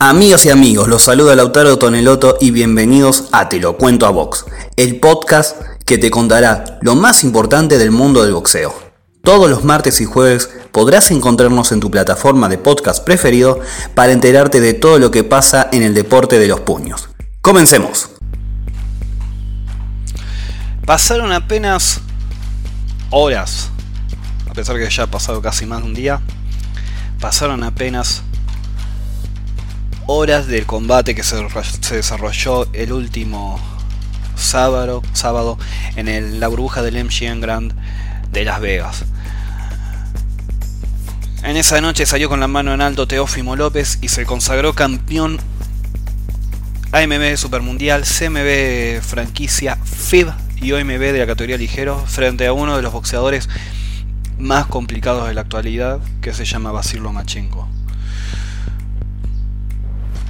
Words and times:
Amigos 0.00 0.46
y 0.46 0.50
amigos, 0.50 0.86
los 0.86 1.02
saluda 1.02 1.34
Lautaro 1.34 1.76
Toneloto 1.76 2.38
y 2.40 2.52
bienvenidos 2.52 3.24
a 3.32 3.48
Te 3.48 3.58
lo 3.58 3.76
cuento 3.76 4.06
a 4.06 4.10
Box, 4.10 4.44
el 4.76 5.00
podcast 5.00 5.60
que 5.84 5.98
te 5.98 6.08
contará 6.08 6.78
lo 6.82 6.94
más 6.94 7.24
importante 7.24 7.78
del 7.78 7.90
mundo 7.90 8.22
del 8.22 8.32
boxeo. 8.32 8.72
Todos 9.24 9.50
los 9.50 9.64
martes 9.64 10.00
y 10.00 10.04
jueves 10.04 10.50
podrás 10.70 11.10
encontrarnos 11.10 11.72
en 11.72 11.80
tu 11.80 11.90
plataforma 11.90 12.48
de 12.48 12.58
podcast 12.58 13.02
preferido 13.02 13.58
para 13.96 14.12
enterarte 14.12 14.60
de 14.60 14.72
todo 14.72 15.00
lo 15.00 15.10
que 15.10 15.24
pasa 15.24 15.68
en 15.72 15.82
el 15.82 15.94
deporte 15.94 16.38
de 16.38 16.46
los 16.46 16.60
puños. 16.60 17.08
Comencemos. 17.40 18.08
Pasaron 20.86 21.32
apenas 21.32 22.02
horas, 23.10 23.70
a 24.48 24.54
pesar 24.54 24.78
que 24.78 24.88
ya 24.88 25.02
ha 25.02 25.06
pasado 25.08 25.42
casi 25.42 25.66
más 25.66 25.80
de 25.80 25.88
un 25.88 25.94
día, 25.94 26.20
pasaron 27.18 27.64
apenas 27.64 28.22
horas 30.10 30.46
del 30.46 30.64
combate 30.64 31.14
que 31.14 31.22
se, 31.22 31.36
desarrolló 31.90 32.66
el 32.72 32.94
último 32.94 33.60
sábado, 34.36 35.02
sábado 35.12 35.58
en 35.96 36.40
la 36.40 36.48
burbuja 36.48 36.80
del 36.80 37.04
MGM 37.04 37.40
Grand 37.40 37.74
de 38.32 38.44
Las 38.46 38.58
Vegas. 38.58 39.04
En 41.42 41.58
esa 41.58 41.82
noche 41.82 42.06
salió 42.06 42.30
con 42.30 42.40
la 42.40 42.48
mano 42.48 42.72
en 42.72 42.80
alto 42.80 43.06
Teófimo 43.06 43.54
López 43.54 43.98
y 44.00 44.08
se 44.08 44.24
consagró 44.24 44.72
campeón 44.72 45.38
AMB 46.92 47.36
Supermundial, 47.36 48.04
CMB 48.04 49.02
franquicia 49.02 49.76
FIB 49.76 50.32
y 50.62 50.72
OMB 50.72 51.00
de 51.00 51.18
la 51.18 51.26
categoría 51.26 51.58
ligero 51.58 52.02
frente 52.06 52.46
a 52.46 52.54
uno 52.54 52.76
de 52.76 52.82
los 52.82 52.94
boxeadores 52.94 53.50
más 54.38 54.64
complicados 54.66 55.28
de 55.28 55.34
la 55.34 55.42
actualidad 55.42 56.00
que 56.22 56.32
se 56.32 56.46
llama 56.46 56.72
Basil 56.72 57.02
Lomachenko. 57.02 57.68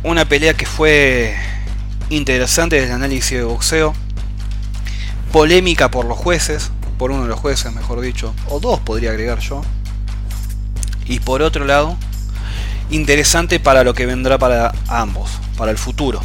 Una 0.09 0.27
pelea 0.27 0.55
que 0.55 0.65
fue 0.65 1.37
interesante 2.09 2.77
desde 2.77 2.89
el 2.89 2.95
análisis 2.95 3.37
de 3.37 3.45
boxeo. 3.45 3.93
Polémica 5.31 5.91
por 5.91 6.07
los 6.07 6.17
jueces, 6.17 6.71
por 6.97 7.11
uno 7.11 7.25
de 7.25 7.29
los 7.29 7.39
jueces 7.39 7.71
mejor 7.75 8.01
dicho, 8.01 8.35
o 8.49 8.59
dos 8.59 8.81
podría 8.81 9.11
agregar 9.11 9.41
yo. 9.41 9.61
Y 11.05 11.21
por 11.21 11.43
otro 11.43 11.67
lado, 11.67 11.99
interesante 12.89 13.61
para 13.61 13.85
lo 13.85 13.93
que 13.93 14.07
vendrá 14.07 14.39
para 14.39 14.73
ambos, 14.87 15.29
para 15.59 15.73
el 15.73 15.77
futuro. 15.77 16.23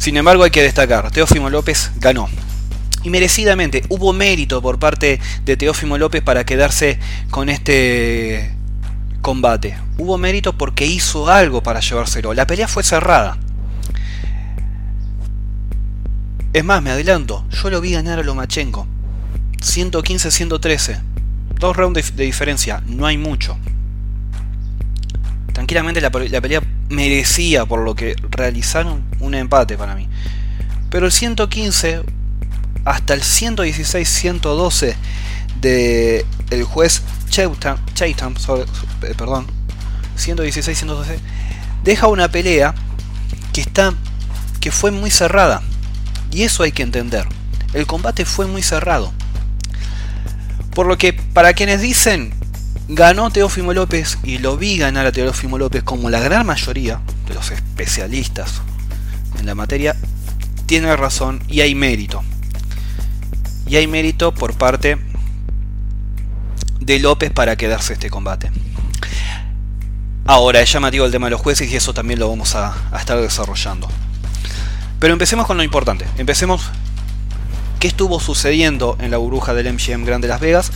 Sin 0.00 0.16
embargo 0.16 0.42
hay 0.42 0.50
que 0.50 0.62
destacar, 0.62 1.12
Teófimo 1.12 1.48
López 1.48 1.92
ganó. 1.94 2.28
Y 3.04 3.10
merecidamente, 3.10 3.84
hubo 3.88 4.12
mérito 4.12 4.60
por 4.60 4.80
parte 4.80 5.20
de 5.44 5.56
Teófimo 5.56 5.96
López 5.96 6.24
para 6.24 6.44
quedarse 6.44 6.98
con 7.30 7.48
este 7.48 8.55
combate. 9.26 9.76
Hubo 9.98 10.18
mérito 10.18 10.56
porque 10.56 10.86
hizo 10.86 11.28
algo 11.28 11.60
para 11.60 11.80
llevárselo. 11.80 12.32
La 12.32 12.46
pelea 12.46 12.68
fue 12.68 12.84
cerrada. 12.84 13.36
Es 16.52 16.64
más, 16.64 16.80
me 16.80 16.90
adelanto, 16.90 17.44
yo 17.50 17.68
lo 17.68 17.80
vi 17.80 17.90
ganar 17.90 18.20
a 18.20 18.22
Lomachenko. 18.22 18.86
115-113. 19.58 21.00
Dos 21.58 21.76
rounds 21.76 22.14
de, 22.14 22.24
diferencia, 22.24 22.84
no 22.86 23.04
hay 23.04 23.18
mucho. 23.18 23.58
Tranquilamente 25.52 26.00
la, 26.00 26.12
la 26.30 26.40
pelea 26.40 26.62
merecía 26.88 27.66
por 27.66 27.80
lo 27.80 27.96
que 27.96 28.14
realizaron 28.30 29.02
un 29.18 29.34
empate 29.34 29.76
para 29.76 29.96
mí. 29.96 30.08
Pero 30.88 31.06
el 31.06 31.10
115 31.10 32.04
hasta 32.84 33.12
el 33.12 33.22
116-112 33.22 34.94
de 35.60 36.24
el 36.50 36.64
juez 36.64 37.02
Chaitam, 37.30 37.78
eh, 37.82 39.14
perdón, 39.16 39.46
116, 40.16 40.78
112, 40.78 41.18
deja 41.84 42.08
una 42.08 42.28
pelea 42.28 42.74
que 43.52 43.60
está 43.60 43.94
que 44.60 44.70
fue 44.70 44.90
muy 44.90 45.10
cerrada. 45.10 45.62
Y 46.32 46.42
eso 46.42 46.62
hay 46.62 46.72
que 46.72 46.82
entender. 46.82 47.26
El 47.72 47.86
combate 47.86 48.24
fue 48.24 48.46
muy 48.46 48.62
cerrado. 48.62 49.12
Por 50.74 50.86
lo 50.86 50.98
que 50.98 51.12
para 51.12 51.52
quienes 51.52 51.80
dicen 51.80 52.34
ganó 52.88 53.30
Teófimo 53.30 53.72
López 53.72 54.18
y 54.22 54.38
lo 54.38 54.56
vi 54.56 54.78
ganar 54.78 55.06
a 55.06 55.12
Teófimo 55.12 55.58
López 55.58 55.82
como 55.82 56.10
la 56.10 56.20
gran 56.20 56.46
mayoría 56.46 57.00
de 57.26 57.34
los 57.34 57.50
especialistas 57.50 58.60
en 59.38 59.46
la 59.46 59.54
materia, 59.54 59.96
tiene 60.66 60.94
razón 60.96 61.42
y 61.48 61.60
hay 61.60 61.74
mérito. 61.74 62.22
Y 63.66 63.76
hay 63.76 63.86
mérito 63.86 64.32
por 64.32 64.54
parte 64.54 64.98
de 66.86 67.00
López 67.00 67.32
para 67.32 67.56
quedarse 67.56 67.94
este 67.94 68.10
combate. 68.10 68.50
Ahora, 70.24 70.60
es 70.60 70.72
llamativo 70.72 71.04
el 71.04 71.12
tema 71.12 71.26
de 71.26 71.32
los 71.32 71.40
jueces 71.40 71.70
y 71.70 71.76
eso 71.76 71.92
también 71.92 72.20
lo 72.20 72.28
vamos 72.28 72.54
a, 72.54 72.74
estar 72.98 73.20
desarrollando. 73.20 73.88
Pero 75.00 75.12
empecemos 75.12 75.46
con 75.46 75.56
lo 75.56 75.64
importante. 75.64 76.06
Empecemos 76.16 76.70
qué 77.80 77.88
estuvo 77.88 78.20
sucediendo 78.20 78.96
en 79.00 79.10
la 79.10 79.18
burbuja 79.18 79.52
del 79.52 79.72
MGM 79.72 80.04
Grand 80.04 80.22
de 80.22 80.28
Las 80.28 80.40
Vegas. 80.40 80.70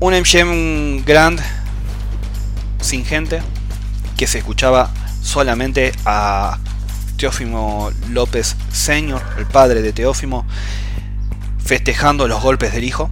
Un 0.00 0.12
MGM 0.12 1.04
Grand 1.04 1.40
sin 2.80 3.04
gente, 3.04 3.42
que 4.16 4.26
se 4.26 4.38
escuchaba 4.38 4.90
solamente 5.22 5.92
a 6.04 6.58
Teófimo 7.16 7.90
López 8.10 8.56
Senior, 8.72 9.22
el 9.38 9.46
padre 9.46 9.82
de 9.82 9.92
Teófimo, 9.92 10.44
festejando 11.64 12.28
los 12.28 12.42
golpes 12.42 12.72
del 12.72 12.84
hijo 12.84 13.08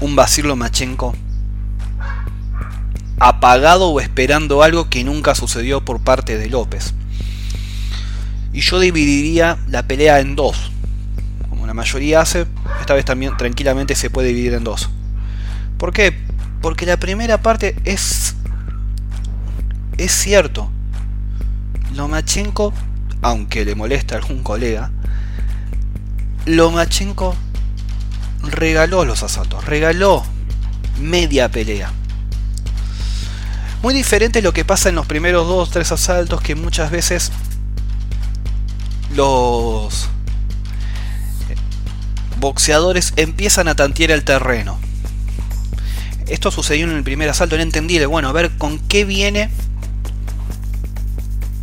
un 0.00 0.16
Basilio 0.16 0.56
Machenko 0.56 1.14
apagado 3.20 3.88
o 3.88 4.00
esperando 4.00 4.62
algo 4.62 4.88
que 4.88 5.04
nunca 5.04 5.34
sucedió 5.34 5.84
por 5.84 6.00
parte 6.00 6.38
de 6.38 6.48
López. 6.48 6.94
Y 8.52 8.60
yo 8.60 8.78
dividiría 8.78 9.58
la 9.68 9.82
pelea 9.82 10.20
en 10.20 10.36
dos. 10.36 10.70
Como 11.48 11.66
la 11.66 11.74
mayoría 11.74 12.20
hace, 12.20 12.46
esta 12.80 12.94
vez 12.94 13.04
también 13.04 13.36
tranquilamente 13.36 13.94
se 13.94 14.10
puede 14.10 14.28
dividir 14.28 14.54
en 14.54 14.64
dos. 14.64 14.88
¿Por 15.78 15.92
qué? 15.92 16.16
Porque 16.60 16.86
la 16.86 16.96
primera 16.96 17.42
parte 17.42 17.76
es. 17.84 18.36
Es 19.96 20.12
cierto. 20.12 20.70
Lomachenko, 21.94 22.72
aunque 23.22 23.64
le 23.64 23.74
molesta 23.74 24.14
a 24.14 24.18
algún 24.18 24.42
colega, 24.42 24.90
Lomachenko 26.46 27.34
regaló 28.52 29.04
los 29.04 29.22
asaltos, 29.22 29.64
regaló 29.64 30.24
media 31.00 31.48
pelea. 31.50 31.92
Muy 33.82 33.94
diferente 33.94 34.42
lo 34.42 34.52
que 34.52 34.64
pasa 34.64 34.88
en 34.88 34.96
los 34.96 35.06
primeros 35.06 35.46
dos, 35.46 35.70
tres 35.70 35.92
asaltos 35.92 36.40
que 36.40 36.54
muchas 36.54 36.90
veces 36.90 37.30
los 39.14 40.08
boxeadores 42.40 43.12
empiezan 43.16 43.68
a 43.68 43.74
tantear 43.74 44.10
el 44.10 44.24
terreno. 44.24 44.78
Esto 46.26 46.50
sucedió 46.50 46.84
en 46.84 46.96
el 46.96 47.04
primer 47.04 47.28
asalto, 47.28 47.56
no 47.56 47.62
entendí, 47.62 48.04
bueno, 48.04 48.28
a 48.28 48.32
ver 48.32 48.50
con 48.58 48.78
qué 48.80 49.04
viene, 49.04 49.50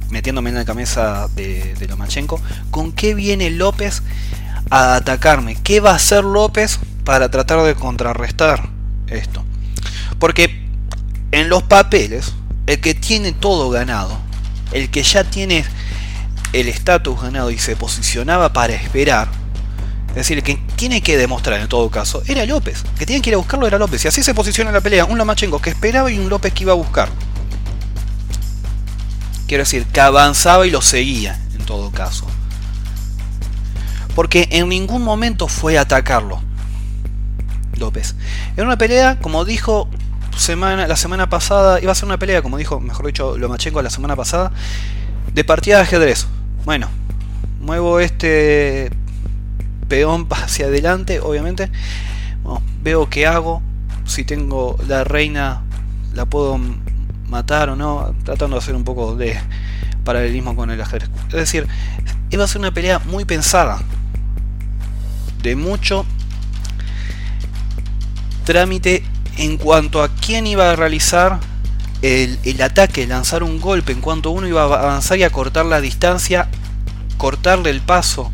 metiéndome 0.10 0.50
en 0.50 0.56
la 0.56 0.66
cabeza 0.66 1.28
de, 1.36 1.76
de 1.76 1.88
Lomachenko, 1.88 2.42
con 2.72 2.92
qué 2.92 3.14
viene 3.14 3.52
López 3.52 4.02
a 4.70 4.96
atacarme. 4.96 5.56
¿Qué 5.56 5.80
va 5.80 5.92
a 5.92 5.96
hacer 5.96 6.24
López 6.24 6.80
para 7.04 7.30
tratar 7.30 7.64
de 7.64 7.76
contrarrestar 7.76 8.70
esto? 9.08 9.44
Porque 10.20 10.66
en 11.32 11.50
los 11.50 11.64
papeles, 11.64 12.34
el 12.68 12.80
que 12.80 12.94
tiene 12.94 13.32
todo 13.32 13.70
ganado, 13.70 14.18
el 14.72 14.90
que 14.90 15.04
ya 15.04 15.24
tiene 15.24 15.66
el 16.54 16.68
estatus 16.68 17.22
ganado 17.22 17.52
y 17.52 17.58
se 17.58 17.76
posicionaba 17.76 18.54
para 18.54 18.74
esperar, 18.74 19.28
es 20.10 20.16
decir, 20.16 20.42
que 20.44 20.56
tiene 20.78 21.02
que 21.02 21.18
demostrar 21.18 21.60
en 21.60 21.68
todo 21.68 21.90
caso, 21.90 22.24
era 22.26 22.46
López. 22.46 22.84
Que 22.98 23.06
tiene 23.06 23.22
que 23.22 23.32
ir 23.32 23.34
a 23.34 23.38
buscarlo 23.38 23.68
era 23.68 23.78
López. 23.78 24.06
Y 24.06 24.08
así 24.08 24.24
se 24.24 24.34
posiciona 24.34 24.72
la 24.72 24.80
pelea. 24.80 25.04
Un 25.04 25.18
Lomachenko 25.18 25.62
que 25.62 25.72
esperaba 25.72 26.10
y 26.10 26.18
un 26.18 26.30
López 26.30 26.54
que 26.54 26.64
iba 26.64 26.72
a 26.72 26.76
buscar. 26.76 27.10
Quiero 29.46 29.64
decir, 29.64 29.86
que 29.86 30.00
avanzaba 30.00 30.66
y 30.66 30.72
lo 30.72 30.82
seguía 30.82 31.38
en 31.54 31.66
todo 31.66 31.92
caso 31.92 32.26
porque 34.16 34.48
en 34.52 34.70
ningún 34.70 35.04
momento 35.04 35.48
fue 35.48 35.78
atacarlo. 35.78 36.42
López. 37.78 38.16
En 38.56 38.66
una 38.66 38.78
pelea, 38.78 39.20
como 39.20 39.44
dijo 39.44 39.90
semana, 40.38 40.88
la 40.88 40.96
semana 40.96 41.30
pasada, 41.30 41.82
iba 41.82 41.92
a 41.92 41.96
ser 41.96 42.06
una 42.06 42.18
pelea, 42.18 42.42
como 42.42 42.58
dijo, 42.58 42.80
mejor 42.80 43.06
dicho, 43.06 43.38
Lomachenko 43.38 43.82
la 43.82 43.90
semana 43.90 44.16
pasada, 44.16 44.52
de 45.34 45.44
partida 45.44 45.78
de 45.78 45.82
ajedrez. 45.84 46.28
Bueno, 46.64 46.88
muevo 47.60 48.00
este 48.00 48.90
peón 49.90 50.28
hacia 50.32 50.68
adelante, 50.68 51.20
obviamente. 51.20 51.70
veo 52.82 53.10
qué 53.10 53.28
hago, 53.28 53.62
si 54.06 54.24
tengo 54.24 54.78
la 54.88 55.04
reina, 55.04 55.64
la 56.14 56.26
puedo 56.26 56.58
matar 57.28 57.70
o 57.70 57.76
no, 57.76 58.16
tratando 58.24 58.56
de 58.56 58.62
hacer 58.62 58.76
un 58.76 58.86
poco 58.86 59.16
de 59.16 59.38
paralelismo 60.06 60.56
con 60.56 60.72
el 60.72 60.80
ajedrez. 60.80 61.10
Es 61.28 61.34
decir, 61.34 61.68
iba 62.30 62.46
a 62.46 62.48
ser 62.48 62.60
una 62.60 62.74
pelea 62.74 63.00
muy 63.00 63.26
pensada 63.26 63.80
mucho 65.54 66.08
trámite 68.46 69.04
en 69.38 69.58
cuanto 69.58 70.02
a 70.02 70.10
quién 70.10 70.48
iba 70.48 70.72
a 70.72 70.76
realizar 70.76 71.40
el, 72.02 72.40
el, 72.44 72.62
ataque, 72.62 73.06
lanzar 73.06 73.44
un 73.44 73.60
golpe 73.60 73.92
en 73.92 74.02
cuanto 74.02 74.32
uno 74.32 74.48
iba 74.48 74.62
a 74.62 74.66
avanzar 74.66 75.18
y 75.18 75.24
a 75.24 75.30
cortar 75.30 75.66
la 75.66 75.82
distancia, 75.82 76.48
cortarle 77.18 77.70
el 77.70 77.82
paso 77.82 78.32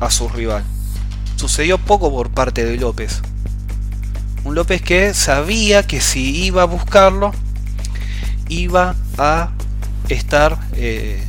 a 0.00 0.10
su 0.10 0.28
rival. 0.28 0.64
Sucedió 1.36 1.78
poco 1.78 2.10
por 2.10 2.30
parte 2.30 2.64
de 2.64 2.76
López. 2.76 3.20
Un 4.44 4.54
López 4.54 4.80
que 4.82 5.14
sabía 5.14 5.86
que 5.86 6.00
si 6.00 6.44
iba 6.44 6.62
a 6.62 6.66
buscarlo, 6.66 7.32
iba 8.48 8.96
a 9.18 9.50
estar 10.08 10.58
eh, 10.72 11.22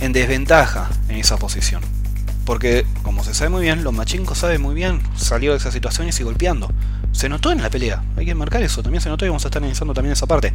en 0.00 0.12
desventaja 0.12 0.90
en 1.08 1.16
esa 1.16 1.36
posición. 1.36 1.99
Porque, 2.50 2.84
como 3.04 3.22
se 3.22 3.32
sabe 3.32 3.48
muy 3.48 3.62
bien, 3.62 3.84
los 3.84 3.92
machincos 3.92 4.38
sabe 4.38 4.58
muy 4.58 4.74
bien 4.74 5.00
salir 5.14 5.52
de 5.52 5.56
esas 5.56 5.72
situaciones 5.72 6.18
y 6.18 6.24
golpeando. 6.24 6.68
Se 7.12 7.28
notó 7.28 7.52
en 7.52 7.62
la 7.62 7.70
pelea, 7.70 8.02
hay 8.16 8.26
que 8.26 8.34
marcar 8.34 8.60
eso, 8.60 8.82
también 8.82 9.00
se 9.00 9.08
notó 9.08 9.24
y 9.24 9.28
vamos 9.28 9.44
a 9.44 9.46
estar 9.46 9.62
analizando 9.62 9.94
también 9.94 10.14
esa 10.14 10.26
parte. 10.26 10.52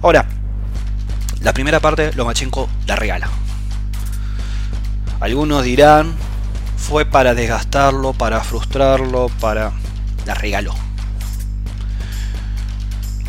Ahora, 0.00 0.26
la 1.42 1.52
primera 1.52 1.80
parte, 1.80 2.14
Lomachenko 2.14 2.66
la 2.86 2.96
regala. 2.96 3.28
Algunos 5.20 5.64
dirán, 5.64 6.14
fue 6.78 7.04
para 7.04 7.34
desgastarlo, 7.34 8.14
para 8.14 8.40
frustrarlo, 8.40 9.30
para... 9.38 9.72
La 10.24 10.32
regaló. 10.32 10.74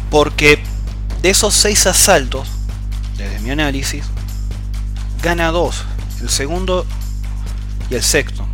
Porque 0.09 0.63
de 1.21 1.31
esos 1.31 1.53
seis 1.53 1.85
asaltos, 1.85 2.47
desde 3.17 3.41
mi 3.41 3.49
análisis, 3.49 4.05
gana 5.21 5.51
dos. 5.51 5.83
El 6.21 6.29
segundo 6.29 6.85
y 7.89 7.95
el 7.95 8.03
sexto. 8.03 8.45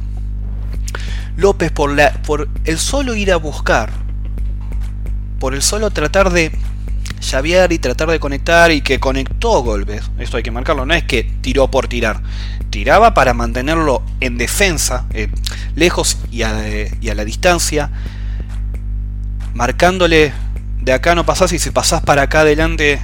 López 1.37 1.71
por, 1.71 1.93
la, 1.95 2.13
por 2.23 2.49
el 2.65 2.77
solo 2.77 3.15
ir 3.15 3.31
a 3.31 3.37
buscar, 3.37 3.91
por 5.39 5.53
el 5.53 5.61
solo 5.61 5.89
tratar 5.91 6.31
de 6.31 6.51
llavear 7.21 7.71
y 7.71 7.79
tratar 7.79 8.09
de 8.09 8.19
conectar 8.19 8.71
y 8.71 8.81
que 8.81 8.99
conectó 8.99 9.63
golpes, 9.63 10.09
esto 10.19 10.37
hay 10.37 10.43
que 10.43 10.51
marcarlo, 10.51 10.85
no 10.85 10.93
es 10.93 11.03
que 11.03 11.23
tiró 11.23 11.69
por 11.69 11.87
tirar, 11.87 12.21
tiraba 12.69 13.13
para 13.13 13.33
mantenerlo 13.33 14.03
en 14.19 14.37
defensa, 14.37 15.05
eh, 15.11 15.29
lejos 15.75 16.17
y 16.31 16.43
a, 16.43 16.89
y 16.99 17.09
a, 17.09 17.15
la 17.15 17.25
distancia, 17.25 17.91
marcándole 19.53 20.33
de 20.81 20.93
acá 20.93 21.15
no 21.15 21.25
pasás 21.25 21.53
y 21.53 21.59
si 21.59 21.69
pasás 21.69 22.01
para 22.01 22.23
acá 22.23 22.41
adelante, 22.41 22.99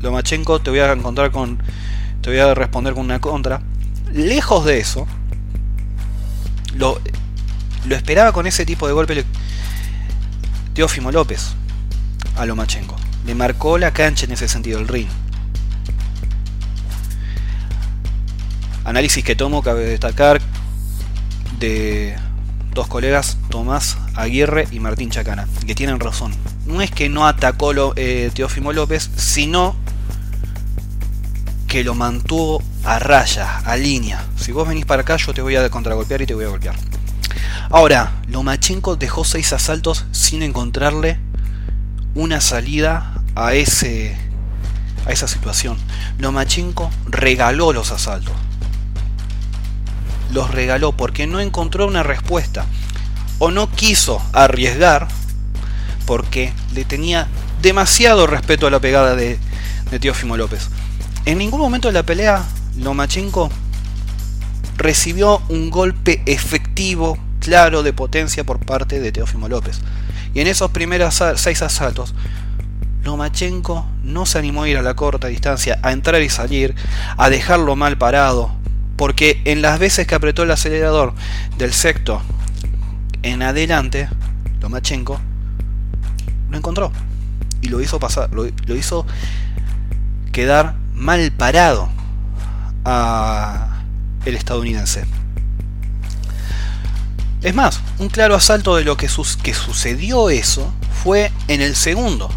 Lomachenko 0.00 0.60
te 0.60 0.70
voy 0.70 0.80
a 0.80 0.92
encontrar 0.92 1.30
con, 1.30 1.58
te 2.22 2.30
voy 2.30 2.38
a 2.38 2.54
responder 2.54 2.94
con 2.94 3.04
una 3.04 3.20
contra. 3.20 3.60
Lejos 4.12 4.64
de 4.64 4.78
eso, 4.78 5.06
lo, 6.74 7.00
lo 7.86 7.96
esperaba 7.96 8.32
con 8.32 8.46
ese 8.46 8.64
tipo 8.64 8.86
de 8.86 8.92
golpe 8.92 9.24
Teófimo 10.74 11.10
López 11.10 11.54
a 12.36 12.46
Lomachenko. 12.46 12.96
Le 13.26 13.34
marcó 13.34 13.78
la 13.78 13.92
cancha 13.92 14.26
en 14.26 14.32
ese 14.32 14.48
sentido, 14.48 14.78
el 14.78 14.88
ring. 14.88 15.08
Análisis 18.84 19.22
que 19.22 19.36
tomo, 19.36 19.62
cabe 19.62 19.84
destacar, 19.84 20.40
de 21.58 22.16
dos 22.72 22.86
colegas, 22.86 23.36
Tomás 23.50 23.98
Aguirre 24.14 24.68
y 24.70 24.80
Martín 24.80 25.10
Chacana, 25.10 25.46
que 25.66 25.74
tienen 25.74 26.00
razón. 26.00 26.32
No 26.64 26.80
es 26.80 26.90
que 26.90 27.08
no 27.08 27.26
atacó 27.26 27.72
lo, 27.72 27.92
eh, 27.96 28.30
Teófimo 28.32 28.72
López, 28.72 29.10
sino 29.16 29.76
que 31.66 31.84
lo 31.84 31.94
mantuvo 31.94 32.62
a 32.84 32.98
raya, 32.98 33.58
a 33.58 33.76
línea. 33.76 34.24
Si 34.36 34.52
vos 34.52 34.66
venís 34.66 34.86
para 34.86 35.02
acá, 35.02 35.16
yo 35.16 35.34
te 35.34 35.42
voy 35.42 35.56
a 35.56 35.68
contragolpear 35.70 36.22
y 36.22 36.26
te 36.26 36.34
voy 36.34 36.44
a 36.44 36.48
golpear. 36.48 36.74
Ahora, 37.70 38.12
Lomachenko 38.28 38.96
dejó 38.96 39.24
seis 39.24 39.52
asaltos 39.52 40.06
sin 40.10 40.42
encontrarle 40.42 41.18
una 42.14 42.40
salida 42.40 43.22
a 43.34 43.54
ese 43.54 44.16
a 45.06 45.12
esa 45.12 45.28
situación. 45.28 45.76
Lomachenko 46.18 46.90
regaló 47.06 47.72
los 47.72 47.92
asaltos. 47.92 48.34
Los 50.32 50.50
regaló 50.50 50.92
porque 50.92 51.26
no 51.26 51.40
encontró 51.40 51.86
una 51.86 52.02
respuesta 52.02 52.66
o 53.38 53.50
no 53.50 53.70
quiso 53.70 54.22
arriesgar 54.32 55.08
porque 56.06 56.52
le 56.74 56.84
tenía 56.84 57.28
demasiado 57.62 58.26
respeto 58.26 58.66
a 58.66 58.70
la 58.70 58.80
pegada 58.80 59.14
de, 59.14 59.38
de 59.90 59.98
Teófimo 59.98 60.36
López. 60.36 60.68
En 61.24 61.38
ningún 61.38 61.60
momento 61.60 61.88
de 61.88 61.94
la 61.94 62.02
pelea 62.02 62.44
Lomachenko 62.78 63.50
recibió 64.76 65.42
un 65.48 65.70
golpe 65.70 66.22
efectivo, 66.26 67.18
claro, 67.40 67.82
de 67.82 67.92
potencia 67.92 68.44
por 68.44 68.64
parte 68.64 69.00
de 69.00 69.10
Teófimo 69.10 69.48
López. 69.48 69.80
Y 70.32 70.40
en 70.40 70.46
esos 70.46 70.70
primeros 70.70 71.20
seis 71.36 71.62
asaltos, 71.62 72.14
Lomachenko 73.02 73.86
no 74.04 74.26
se 74.26 74.38
animó 74.38 74.62
a 74.62 74.68
ir 74.68 74.76
a 74.76 74.82
la 74.82 74.94
corta 74.94 75.26
distancia, 75.28 75.80
a 75.82 75.92
entrar 75.92 76.22
y 76.22 76.28
salir, 76.28 76.74
a 77.16 77.30
dejarlo 77.30 77.74
mal 77.74 77.98
parado, 77.98 78.52
porque 78.96 79.40
en 79.44 79.60
las 79.60 79.80
veces 79.80 80.06
que 80.06 80.14
apretó 80.14 80.44
el 80.44 80.50
acelerador 80.52 81.14
del 81.56 81.72
sexto 81.72 82.22
en 83.22 83.42
adelante, 83.42 84.08
Lomachenko 84.60 85.20
lo 86.50 86.56
encontró 86.56 86.92
y 87.60 87.68
lo 87.68 87.80
hizo 87.80 87.98
pasar, 87.98 88.32
lo, 88.32 88.46
lo 88.66 88.76
hizo 88.76 89.04
quedar 90.32 90.76
mal 90.94 91.32
parado 91.32 91.97
a 92.84 93.82
el 94.24 94.34
estadounidense. 94.34 95.04
Es 97.42 97.54
más, 97.54 97.80
un 97.98 98.08
claro 98.08 98.34
asalto 98.34 98.76
de 98.76 98.84
lo 98.84 98.96
que, 98.96 99.08
que 99.42 99.54
sucedió 99.54 100.28
eso 100.28 100.72
fue 101.02 101.30
en 101.46 101.60
el 101.60 101.76
segundo. 101.76 102.28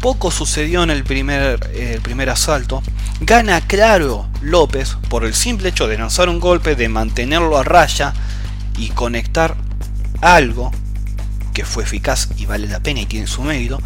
Poco 0.00 0.30
sucedió 0.30 0.82
en 0.82 0.90
el 0.90 1.04
primer, 1.04 2.00
primer 2.02 2.30
asalto. 2.30 2.82
Gana 3.20 3.60
claro 3.60 4.28
López 4.40 4.96
por 5.08 5.24
el 5.24 5.34
simple 5.34 5.68
hecho 5.68 5.86
de 5.86 5.98
lanzar 5.98 6.28
un 6.28 6.40
golpe, 6.40 6.74
de 6.74 6.88
mantenerlo 6.88 7.56
a 7.58 7.62
raya 7.62 8.14
y 8.78 8.88
conectar 8.88 9.54
algo 10.22 10.72
que 11.52 11.64
fue 11.64 11.84
eficaz 11.84 12.28
y 12.38 12.46
vale 12.46 12.66
la 12.66 12.80
pena 12.80 13.00
y 13.00 13.06
tiene 13.06 13.26
su 13.26 13.42
mérito. 13.42 13.80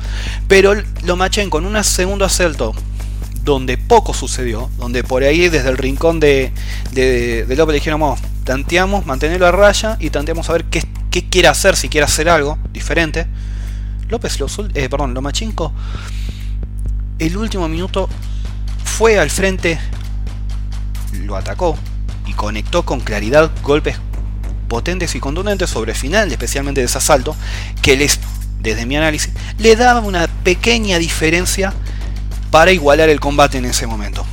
Pero 0.49 0.75
lo 1.03 1.17
machen 1.17 1.51
con 1.51 1.67
un 1.67 1.83
segundo 1.83 2.25
asalto 2.25 2.73
donde 3.47 3.79
poco 3.79 4.13
sucedió, 4.13 4.69
donde 4.77 5.05
por 5.05 5.23
ahí 5.23 5.49
desde 5.49 5.69
el 5.69 5.79
rincón 5.79 6.19
de, 6.19 6.53
de, 6.93 7.47
López 7.49 7.69
le 7.69 7.75
dijeron, 7.75 8.03
tanteamos, 8.43 9.07
mantenerlo 9.07 9.47
a 9.47 9.53
raya 9.53 9.97
y 10.01 10.11
tanteamos 10.11 10.51
a 10.51 10.55
ver 10.55 10.65
qué, 10.65 10.83
quiere 11.31 11.49
hacer, 11.49 11.77
si 11.77 11.89
quiere 11.89 12.05
hacer 12.05 12.29
algo 12.29 12.59
diferente. 12.73 13.27
López, 14.09 14.37
eh, 14.75 14.89
perdón, 14.89 15.15
Lomachenko, 15.15 15.73
el 17.21 17.37
último 17.37 17.69
minuto 17.69 18.09
fue 18.85 19.19
al 19.19 19.31
frente, 19.31 19.79
lo 21.25 21.37
atacó 21.37 21.79
y 22.27 22.33
conectó 22.33 22.85
con 22.85 23.01
claridad 23.01 23.51
golpes 23.63 23.97
potentes 24.69 25.15
y 25.15 25.21
contundentes 25.21 25.71
sobre 25.71 25.93
el 25.93 25.99
final, 25.99 26.31
especialmente 26.33 26.81
de 26.81 26.87
ese 26.87 26.99
asalto, 26.99 27.37
que 27.81 27.97
les, 27.97 28.19
desde 28.61 28.87
mi 28.87 28.97
análisis, 28.97 29.33
le 29.59 29.77
daba 29.77 30.01
una 30.01 30.27
pequeña 30.27 30.99
diferencia 30.99 31.73
para 32.57 32.73
igualar 32.73 33.11
el 33.11 33.21
combate 33.21 33.59
en 33.59 33.67
ese 33.67 33.87
momento. 33.87 34.25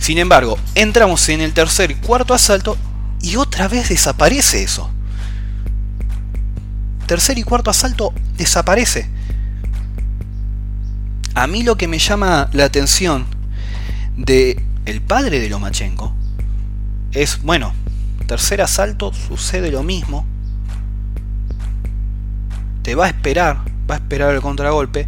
Sin 0.00 0.18
embargo, 0.18 0.58
entramos 0.74 1.28
en 1.28 1.40
el 1.40 1.52
tercer 1.52 1.92
y 1.92 1.94
cuarto 1.94 2.34
asalto 2.34 2.76
y 3.20 3.36
otra 3.36 3.68
vez 3.68 3.88
desaparece 3.88 4.64
eso. 4.64 4.90
Tercer 7.06 7.38
y 7.38 7.44
cuarto 7.44 7.70
asalto 7.70 8.12
desaparece. 8.36 9.08
A 11.36 11.46
mí 11.46 11.62
lo 11.62 11.76
que 11.76 11.86
me 11.86 12.00
llama 12.00 12.50
la 12.52 12.64
atención 12.64 13.26
de 14.16 14.60
el 14.84 15.00
padre 15.02 15.38
de 15.38 15.50
Lomachenko 15.50 16.12
es, 17.12 17.42
bueno, 17.42 17.74
tercer 18.26 18.60
asalto 18.60 19.14
sucede 19.14 19.70
lo 19.70 19.84
mismo. 19.84 20.26
Te 22.82 22.96
va 22.96 23.04
a 23.04 23.08
esperar, 23.08 23.58
va 23.88 23.94
a 23.94 23.98
esperar 23.98 24.34
el 24.34 24.40
contragolpe 24.40 25.06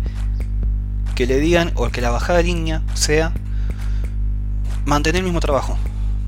que 1.15 1.27
le 1.27 1.39
digan 1.39 1.73
o 1.75 1.89
que 1.91 2.01
la 2.01 2.11
bajada 2.11 2.39
de 2.39 2.45
línea 2.45 2.83
sea 2.95 3.33
mantener 4.85 5.21
el 5.21 5.25
mismo 5.25 5.41
trabajo. 5.41 5.79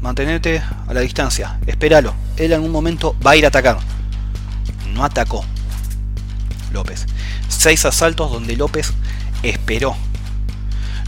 Mantenerte 0.00 0.62
a 0.86 0.94
la 0.94 1.00
distancia. 1.00 1.58
Espéralo. 1.66 2.14
Él 2.36 2.46
en 2.46 2.54
algún 2.54 2.72
momento 2.72 3.16
va 3.24 3.32
a 3.32 3.36
ir 3.36 3.44
a 3.44 3.48
atacar. 3.48 3.78
No 4.92 5.04
atacó. 5.04 5.44
López. 6.72 7.06
Seis 7.48 7.84
asaltos 7.84 8.30
donde 8.30 8.56
López 8.56 8.92
esperó. 9.42 9.96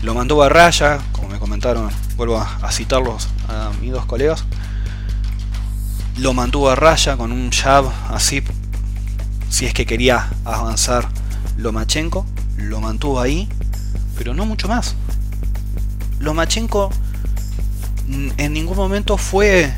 Lo 0.02 0.14
mandó 0.14 0.42
a 0.42 0.48
raya, 0.48 1.00
como 1.12 1.28
me 1.28 1.38
comentaron, 1.38 1.90
vuelvo 2.16 2.38
a, 2.38 2.70
citarlos 2.70 3.28
a 3.48 3.70
mis 3.80 3.90
dos 3.92 4.06
colegas. 4.06 4.44
Lo 6.16 6.34
mantuvo 6.34 6.70
a 6.70 6.76
raya 6.76 7.16
con 7.16 7.32
un 7.32 7.50
jab 7.50 7.84
así, 8.08 8.42
si 9.50 9.66
es 9.66 9.74
que 9.74 9.86
quería 9.86 10.28
avanzar 10.44 11.08
Lomachenko. 11.56 12.26
Lo 12.56 12.80
mantuvo 12.80 13.20
ahí, 13.20 13.48
pero 14.18 14.34
no 14.34 14.44
mucho 14.44 14.68
más. 14.68 14.96
Lomachenko 16.18 16.90
en 18.36 18.52
ningún 18.52 18.76
momento 18.76 19.16
fue 19.16 19.72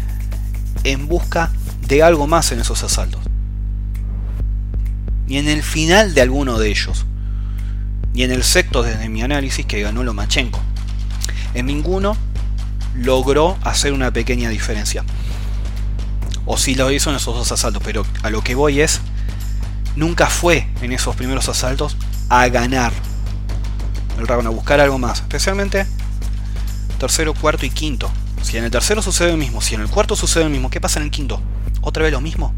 en 0.85 1.07
busca 1.07 1.51
de 1.87 2.03
algo 2.03 2.27
más 2.27 2.51
en 2.53 2.61
esos 2.61 2.83
asaltos. 2.83 3.21
Ni 5.27 5.37
en 5.37 5.49
el 5.49 5.63
final 5.63 6.15
de 6.15 6.23
alguno 6.23 6.59
de 6.59 6.71
ellos. 6.71 7.05
Ni 8.15 8.23
en 8.23 8.33
el 8.33 8.43
sexto 8.43 8.83
desde 8.83 9.09
mi 9.09 9.23
análisis 9.23 9.67
que 9.67 9.83
ganó 9.83 10.03
Lomachenko. 10.03 10.61
En 11.55 11.67
ninguno 11.67 12.17
logró 12.95 13.59
hacer 13.63 13.93
una 13.93 14.13
pequeña 14.13 14.49
diferencia. 14.49 15.05
O 16.47 16.57
si 16.57 16.75
lo 16.75 16.91
hizo 16.91 17.11
en 17.11 17.17
esos 17.17 17.35
dos 17.35 17.53
asaltos, 17.53 17.83
pero 17.85 18.07
a 18.23 18.31
lo 18.31 18.43
que 18.43 18.55
voy 18.55 18.81
es, 18.81 19.01
nunca 19.97 20.27
fue 20.27 20.67
en 20.81 20.93
esos 20.93 21.15
primeros 21.15 21.49
asaltos 21.49 21.97
a 22.29 22.49
ganar 22.49 22.93
el 24.21 24.27
dragón, 24.27 24.47
a 24.47 24.51
buscar 24.51 24.81
algo 24.81 24.99
más. 24.99 25.21
Especialmente 25.21 25.87
tercero, 26.99 27.35
cuarto 27.35 27.67
y 27.67 27.71
quinto. 27.71 28.11
Si 28.43 28.57
en 28.57 28.65
el 28.65 28.71
tercero 28.71 29.03
sucede 29.03 29.33
lo 29.33 29.37
mismo, 29.37 29.61
si 29.61 29.75
en 29.75 29.81
el 29.81 29.89
cuarto 29.89 30.17
sucede 30.17 30.45
lo 30.45 30.51
mismo, 30.51 30.71
¿qué 30.71 30.81
pasa 30.81 31.01
en 31.01 31.07
el 31.07 31.11
quinto? 31.11 31.41
¿Otra 31.81 32.03
vez 32.03 32.13
lo 32.13 32.21
mismo? 32.21 32.55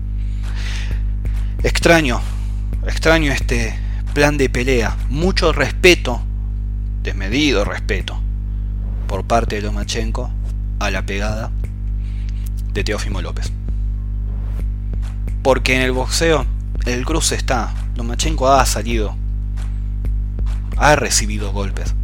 Extraño, 1.62 2.20
extraño 2.86 3.32
este 3.32 3.78
plan 4.14 4.36
de 4.36 4.48
pelea. 4.50 4.96
Mucho 5.08 5.52
respeto, 5.52 6.20
desmedido 7.02 7.64
respeto, 7.64 8.20
por 9.06 9.24
parte 9.24 9.56
de 9.56 9.62
Lomachenko 9.62 10.30
a 10.80 10.90
la 10.90 11.06
pegada 11.06 11.50
de 12.72 12.84
Teófimo 12.84 13.22
López. 13.22 13.52
Porque 15.42 15.76
en 15.76 15.82
el 15.82 15.92
boxeo 15.92 16.46
el 16.86 17.04
cruce 17.04 17.34
está. 17.34 17.74
Lomachenko 17.96 18.50
ha 18.50 18.64
salido. 18.66 19.21
Ha 20.76 20.96
recibido 20.96 21.52
golpes. 21.52 21.94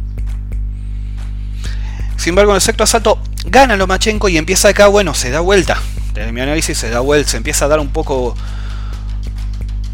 Sin 2.17 2.31
embargo, 2.31 2.51
en 2.51 2.55
el 2.55 2.61
sexto 2.61 2.83
asalto 2.83 3.19
gana 3.45 3.77
Lomachenko 3.77 4.27
y 4.29 4.37
empieza 4.37 4.69
acá, 4.69 4.87
bueno, 4.87 5.13
se 5.13 5.29
da 5.29 5.39
vuelta. 5.39 5.81
Desde 6.13 6.31
mi 6.31 6.41
análisis 6.41 6.77
se 6.77 6.89
da 6.89 6.99
vuelta, 6.99 7.31
se 7.31 7.37
empieza 7.37 7.65
a 7.65 7.67
dar 7.69 7.79
un 7.79 7.89
poco 7.89 8.35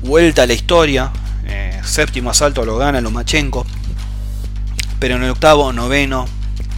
vuelta 0.01 0.44
a 0.44 0.48
la 0.48 0.53
historia. 0.53 1.12
Eh, 1.46 1.79
séptimo 1.84 2.32
asalto 2.32 2.65
lo 2.65 2.77
gana 2.77 3.00
Lomachenko. 3.01 3.65
Pero 5.00 5.17
en 5.17 5.24
el 5.24 5.29
octavo, 5.29 5.72
noveno, 5.72 6.25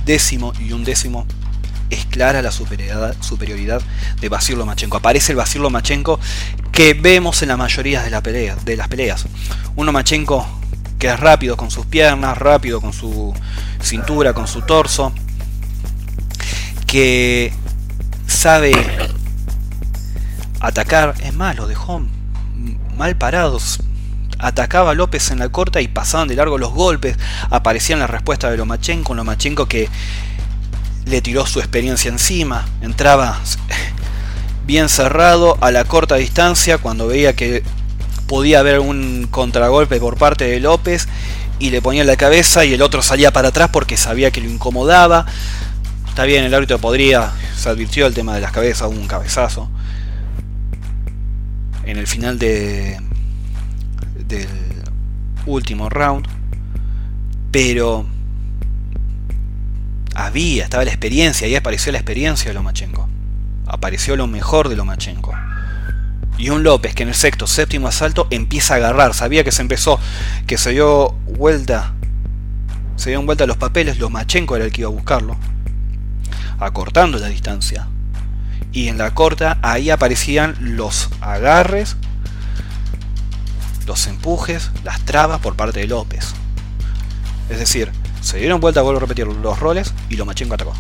décimo 0.06 0.54
y 0.60 0.74
undécimo 0.74 1.26
es 1.90 2.06
clara 2.06 2.42
la 2.42 2.52
superioridad, 2.52 3.82
de 4.20 4.30
Basil 4.30 4.58
Lomachenko. 4.58 4.98
Aparece 4.98 5.32
el 5.32 5.38
Basil 5.38 5.62
Lomachenko 5.62 6.20
que 6.72 6.94
vemos 6.94 7.42
en 7.42 7.50
la 7.50 7.58
mayoría 7.58 8.04
de, 8.04 8.56
de 8.66 8.78
las 8.78 8.88
peleas. 8.88 9.26
Un 9.76 9.86
Lomachenko 9.86 10.57
que 11.00 11.08
es 11.08 11.20
rápido 11.20 11.58
con 11.58 11.72
sus 11.72 11.86
piernas, 11.86 12.38
rápido 12.38 12.82
con 12.82 12.94
su 12.94 13.34
cintura, 13.82 14.34
con 14.34 14.48
su 14.48 14.62
torso, 14.62 15.14
que 16.86 17.54
sabe 18.26 18.74
atacar. 20.60 21.16
Es 21.22 21.34
más, 21.34 21.56
lo 21.56 21.68
dejó 21.68 22.02
mal 22.98 23.16
parados. 23.16 23.80
Atacaba 24.40 24.92
a 24.92 24.94
López 24.94 25.32
en 25.32 25.40
la 25.40 25.50
corta 25.50 25.82
y 25.82 25.88
pasaban 25.88 26.28
de 26.28 26.36
largo 26.36 26.58
los 26.58 26.72
golpes. 26.72 27.18
Aparecían 27.50 28.00
la 28.00 28.08
respuesta 28.08 28.50
de 28.50 28.58
Lomachenko. 28.58 29.16
Lomachenko 29.16 29.68
que 29.68 29.90
le 31.06 31.22
tiró 31.22 31.46
su 31.46 31.60
experiencia 31.60 32.10
encima. 32.10 32.68
Entraba 32.82 33.40
bien 34.66 34.90
cerrado 34.90 35.58
a 35.62 35.72
la 35.72 35.86
corta 35.86 36.16
distancia 36.16 36.78
cuando 36.78 37.08
veía 37.08 37.36
que 37.36 37.64
podía 38.28 38.60
haber 38.60 38.80
un 38.80 39.28
contragolpe 39.32 40.00
por 40.00 40.18
parte 40.18 40.46
de 40.46 40.60
López 40.60 41.08
y 41.60 41.70
le 41.72 41.82
ponía 41.82 42.04
la 42.04 42.18
cabeza 42.18 42.66
y 42.66 42.74
el 42.74 42.82
otro 42.82 43.02
salía 43.02 43.32
para 43.32 43.50
atrás 43.50 43.70
porque 43.72 43.98
sabía 43.98 44.32
que 44.32 44.42
lo 44.42 44.50
incomodaba. 44.50 45.26
Está 46.08 46.26
bien, 46.26 46.44
el 46.44 46.54
árbitro 46.54 46.80
podría, 46.80 47.32
se 47.56 47.70
advirtió 47.70 48.06
el 48.08 48.14
tema 48.14 48.36
de 48.36 48.42
las 48.42 48.52
cabezas, 48.52 48.90
un 48.90 49.08
cabezazo. 49.08 49.70
En 51.86 51.98
el 51.98 52.08
final 52.08 52.38
de, 52.38 53.00
del 54.28 54.48
último 55.46 55.90
round. 55.90 56.28
Pero 57.52 58.06
había, 60.14 60.64
estaba 60.66 60.84
la 60.84 60.92
experiencia, 60.92 61.48
ahí 61.48 61.56
apareció 61.56 61.92
la 61.92 62.00
experiencia 62.00 62.50
de 62.50 62.54
Lomachenko. 62.56 63.08
Apareció 63.66 64.16
lo 64.16 64.28
mejor 64.28 64.70
de 64.70 64.76
Lomachenko. 64.76 65.34
Y 66.38 66.50
un 66.50 66.64
López 66.64 66.94
que 66.94 67.04
en 67.04 67.10
el 67.10 67.16
sexto, 67.16 67.48
séptimo 67.48 67.88
asalto 67.88 68.28
empieza 68.30 68.76
a 68.76 68.78
agarrar. 68.78 69.14
Sabía 69.14 69.44
que 69.44 69.52
se 69.52 69.62
empezó, 69.62 70.00
que 70.46 70.58
se 70.58 70.72
dio 70.72 71.12
vuelta, 71.26 71.94
se 72.96 73.10
dio 73.10 73.22
vuelta 73.24 73.48
los 73.48 73.58
papeles. 73.58 73.98
Lomachenko 73.98 74.56
era 74.56 74.66
el 74.66 74.72
que 74.72 74.82
iba 74.82 74.90
a 74.90 74.94
buscarlo, 74.94 75.36
acortando 76.60 77.18
la 77.18 77.28
distancia. 77.28 77.88
Y 78.72 78.90
en 78.90 78.98
la 78.98 79.14
corta 79.16 79.58
ahí 79.64 79.90
aparecían 79.90 80.56
los 80.60 81.10
agarres, 81.22 81.96
los 83.88 84.06
empujes, 84.06 84.70
las 84.84 85.04
trabas 85.06 85.40
por 85.40 85.56
parte 85.56 85.80
de 85.80 85.88
López. 85.88 86.34
Es 87.50 87.60
decir, 87.60 87.92
se 88.22 88.38
dieron 88.38 88.60
vuelta, 88.60 88.82
vuelvo 88.82 88.98
a 88.98 89.02
repetir, 89.02 89.26
los 89.26 89.60
roles 89.60 89.94
y 90.10 90.18
Lomachenko 90.18 90.54
atacó. 90.54 90.74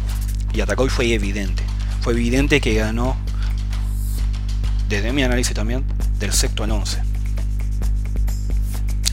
Y 0.54 0.62
atacó 0.62 0.86
y 0.86 0.90
fue 0.90 1.12
evidente. 1.14 1.64
Fue 2.02 2.14
evidente 2.14 2.62
que 2.62 2.76
ganó, 2.76 3.18
desde 4.90 5.12
mi 5.14 5.24
análisis 5.24 5.54
también, 5.54 5.84
del 6.20 6.34
sexto 6.34 6.64
al 6.64 6.72
once. 6.72 7.02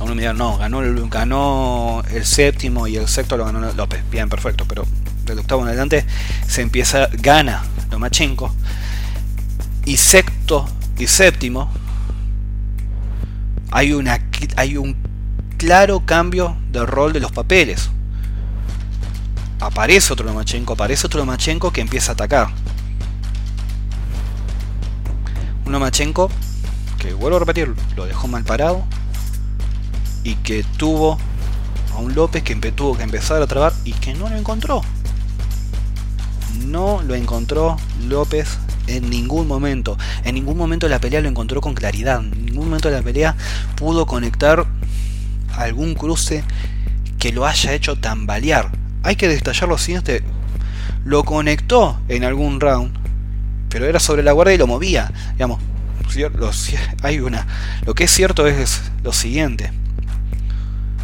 A 0.01 0.05
uno 0.05 0.15
me 0.15 0.23
dirán, 0.23 0.37
no, 0.37 0.59
ganó 0.59 0.83
el, 0.83 1.09
ganó 1.09 2.03
el 2.11 2.25
séptimo 2.25 2.87
y 2.87 2.97
el 2.97 3.09
sexto 3.09 3.37
lo 3.37 3.45
ganó 3.45 3.73
López. 3.73 4.03
Bien, 4.11 4.29
perfecto, 4.29 4.65
pero 4.67 4.87
del 5.25 5.39
octavo 5.39 5.63
en 5.63 5.69
adelante 5.69 6.05
se 6.47 6.63
empieza, 6.63 7.09
gana 7.13 7.63
Lomachenko. 7.91 8.55
Y 9.85 9.97
sexto 9.97 10.69
y 10.99 11.07
séptimo 11.07 11.71
hay, 13.71 13.93
una, 13.93 14.19
hay 14.57 14.77
un 14.77 14.97
claro 15.57 16.05
cambio 16.05 16.57
de 16.71 16.85
rol 16.85 17.13
de 17.13 17.21
los 17.21 17.33
papeles 17.33 17.91
aparece 19.61 20.13
otro 20.13 20.27
Lomachenko, 20.27 20.75
aparece 20.75 21.07
otro 21.07 21.21
Lomachenko 21.21 21.73
que 21.73 21.81
empieza 21.81 22.13
a 22.13 22.15
atacar. 22.15 22.49
Un 25.67 25.73
Lomachenko 25.73 26.31
que, 26.99 27.13
vuelvo 27.15 27.37
a 27.37 27.41
repetir, 27.41 27.75
lo 27.97 28.07
dejó 28.07 28.29
mal 28.29 28.45
parado 28.45 28.85
y 30.23 30.37
que 30.37 30.65
tuvo 30.77 31.19
a 31.93 31.99
un 31.99 32.15
López 32.15 32.43
que 32.43 32.55
tuvo 32.73 32.97
que 32.97 33.03
empezar 33.03 33.41
a 33.43 33.47
trabar 33.47 33.73
y 33.85 33.93
que 33.93 34.15
no 34.15 34.29
lo 34.29 34.37
encontró. 34.37 34.83
No 36.67 37.03
lo 37.03 37.15
encontró 37.15 37.77
López 38.09 38.59
en 38.87 39.11
ningún 39.11 39.49
momento. 39.49 39.99
En 40.25 40.35
ningún 40.35 40.57
momento 40.57 40.87
de 40.87 40.91
la 40.91 41.01
pelea 41.01 41.21
lo 41.21 41.29
encontró 41.29 41.61
con 41.61 41.75
claridad. 41.75 42.21
En 42.21 42.47
ningún 42.47 42.67
momento 42.67 42.89
de 42.89 42.97
la 42.97 43.03
pelea 43.03 43.37
pudo 43.77 44.07
conectar 44.07 44.67
algún 45.57 45.95
cruce 45.95 46.45
que 47.19 47.33
lo 47.33 47.47
haya 47.47 47.73
hecho 47.73 47.97
tambalear 47.97 48.85
hay 49.05 49.17
que 49.17 49.29
detallar 49.29 49.69
lo 49.69 49.79
siguiente. 49.79 50.23
Lo 51.05 51.25
conectó 51.25 52.01
en 52.09 52.25
algún 52.25 52.59
round, 52.59 52.97
pero 53.75 53.87
era 53.87 53.99
sobre 53.99 54.23
la 54.23 54.31
guardia 54.31 54.55
y 54.55 54.59
lo 54.59 54.69
movía. 54.69 55.11
Digamos, 55.33 55.59
hay 57.03 57.19
una. 57.19 57.45
Lo 57.85 57.93
que 57.93 58.05
es 58.05 58.11
cierto 58.13 58.47
es 58.47 58.81
lo 59.03 59.13
siguiente. 59.13 59.73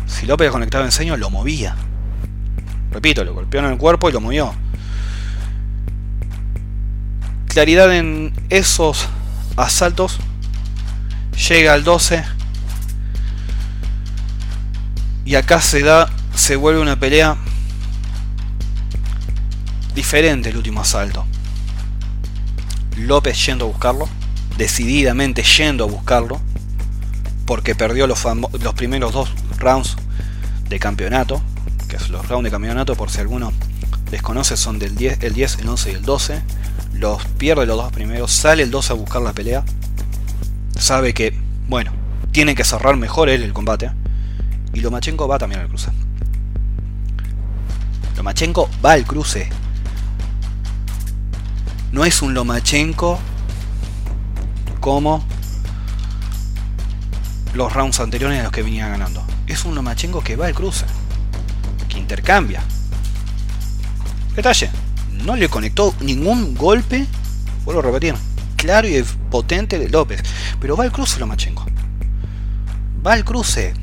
Si 0.06 0.24
López 0.24 0.52
conectaba 0.52 0.84
en 0.84 0.92
seño, 0.92 1.16
lo 1.16 1.30
movía. 1.30 1.74
Repito, 2.92 3.24
lo 3.24 3.34
golpeó 3.34 3.58
en 3.58 3.66
el 3.66 3.76
cuerpo 3.76 4.08
y 4.08 4.12
lo 4.12 4.20
movió. 4.20 4.54
Claridad 7.48 7.92
en 7.92 8.32
esos 8.50 9.08
asaltos. 9.56 10.20
Llega 11.48 11.72
al 11.72 11.82
12. 11.82 12.22
Y 15.24 15.34
acá 15.34 15.60
se 15.60 15.82
da. 15.82 16.08
Se 16.36 16.54
vuelve 16.54 16.80
una 16.80 17.00
pelea 17.00 17.36
diferente 19.92 20.50
el 20.50 20.56
último 20.56 20.82
asalto. 20.82 21.26
López 23.06 23.44
yendo 23.46 23.64
a 23.64 23.68
buscarlo, 23.68 24.08
decididamente 24.56 25.42
yendo 25.42 25.84
a 25.84 25.86
buscarlo, 25.86 26.40
porque 27.46 27.74
perdió 27.74 28.06
los, 28.06 28.24
los 28.24 28.74
primeros 28.74 29.12
dos 29.12 29.30
rounds 29.58 29.96
de 30.68 30.78
campeonato, 30.78 31.42
que 31.88 31.96
los 32.10 32.28
rounds 32.28 32.44
de 32.44 32.50
campeonato, 32.50 32.94
por 32.94 33.10
si 33.10 33.20
alguno 33.20 33.52
desconoce, 34.10 34.56
son 34.56 34.78
del 34.78 34.94
10, 34.94 35.22
el 35.22 35.34
10, 35.34 35.58
el 35.58 35.68
11 35.68 35.90
y 35.90 35.94
el 35.94 36.02
12. 36.02 36.42
Los 36.94 37.24
pierde 37.38 37.66
los 37.66 37.76
dos 37.76 37.92
primeros, 37.92 38.30
sale 38.32 38.62
el 38.62 38.70
12 38.70 38.92
a 38.92 38.96
buscar 38.96 39.22
la 39.22 39.32
pelea. 39.32 39.64
Sabe 40.78 41.14
que, 41.14 41.34
bueno, 41.68 41.92
tiene 42.32 42.54
que 42.54 42.64
cerrar 42.64 42.96
mejor 42.96 43.28
él 43.28 43.42
el 43.42 43.52
combate. 43.52 43.90
Y 44.72 44.80
Lomachenko 44.80 45.26
va 45.26 45.38
también 45.38 45.62
al 45.62 45.68
cruce. 45.68 45.90
Lomachenko 48.16 48.68
va 48.84 48.92
al 48.92 49.04
cruce 49.04 49.48
no 51.92 52.04
es 52.04 52.22
un 52.22 52.34
Lomachenko 52.34 53.18
como 54.80 55.24
los 57.54 57.72
rounds 57.72 58.00
anteriores 58.00 58.38
en 58.38 58.44
los 58.44 58.52
que 58.52 58.62
venía 58.62 58.88
ganando. 58.88 59.24
Es 59.46 59.64
un 59.64 59.74
Lomachenko 59.74 60.22
que 60.22 60.36
va 60.36 60.46
al 60.46 60.54
cruce, 60.54 60.86
que 61.88 61.98
intercambia. 61.98 62.62
Detalle, 64.34 64.70
no 65.24 65.36
le 65.36 65.48
conectó 65.48 65.94
ningún 66.00 66.54
golpe, 66.54 67.06
vuelvo 67.64 67.80
a 67.80 67.84
repetir, 67.84 68.14
claro 68.56 68.88
y 68.88 69.02
potente 69.30 69.78
de 69.78 69.88
López, 69.88 70.22
pero 70.60 70.76
va 70.76 70.84
al 70.84 70.92
cruce 70.92 71.18
Lomachenko. 71.18 71.66
Va 73.04 73.14
al 73.14 73.24
cruce, 73.24 73.74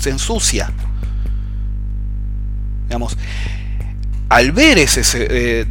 se 0.00 0.10
ensucia, 0.10 0.72
digamos, 2.86 3.16
al 4.28 4.52
ver 4.52 4.78
ese 4.78 5.02
eh, 5.14 5.66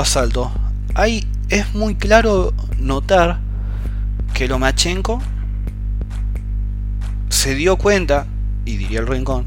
asalto, 0.00 0.52
ahí 0.94 1.26
es 1.48 1.74
muy 1.74 1.94
claro 1.94 2.54
notar 2.78 3.40
que 4.32 4.48
Lomachenko 4.48 5.20
se 7.28 7.54
dio 7.54 7.76
cuenta, 7.76 8.26
y 8.64 8.76
diría 8.76 9.00
el 9.00 9.06
rincón, 9.06 9.46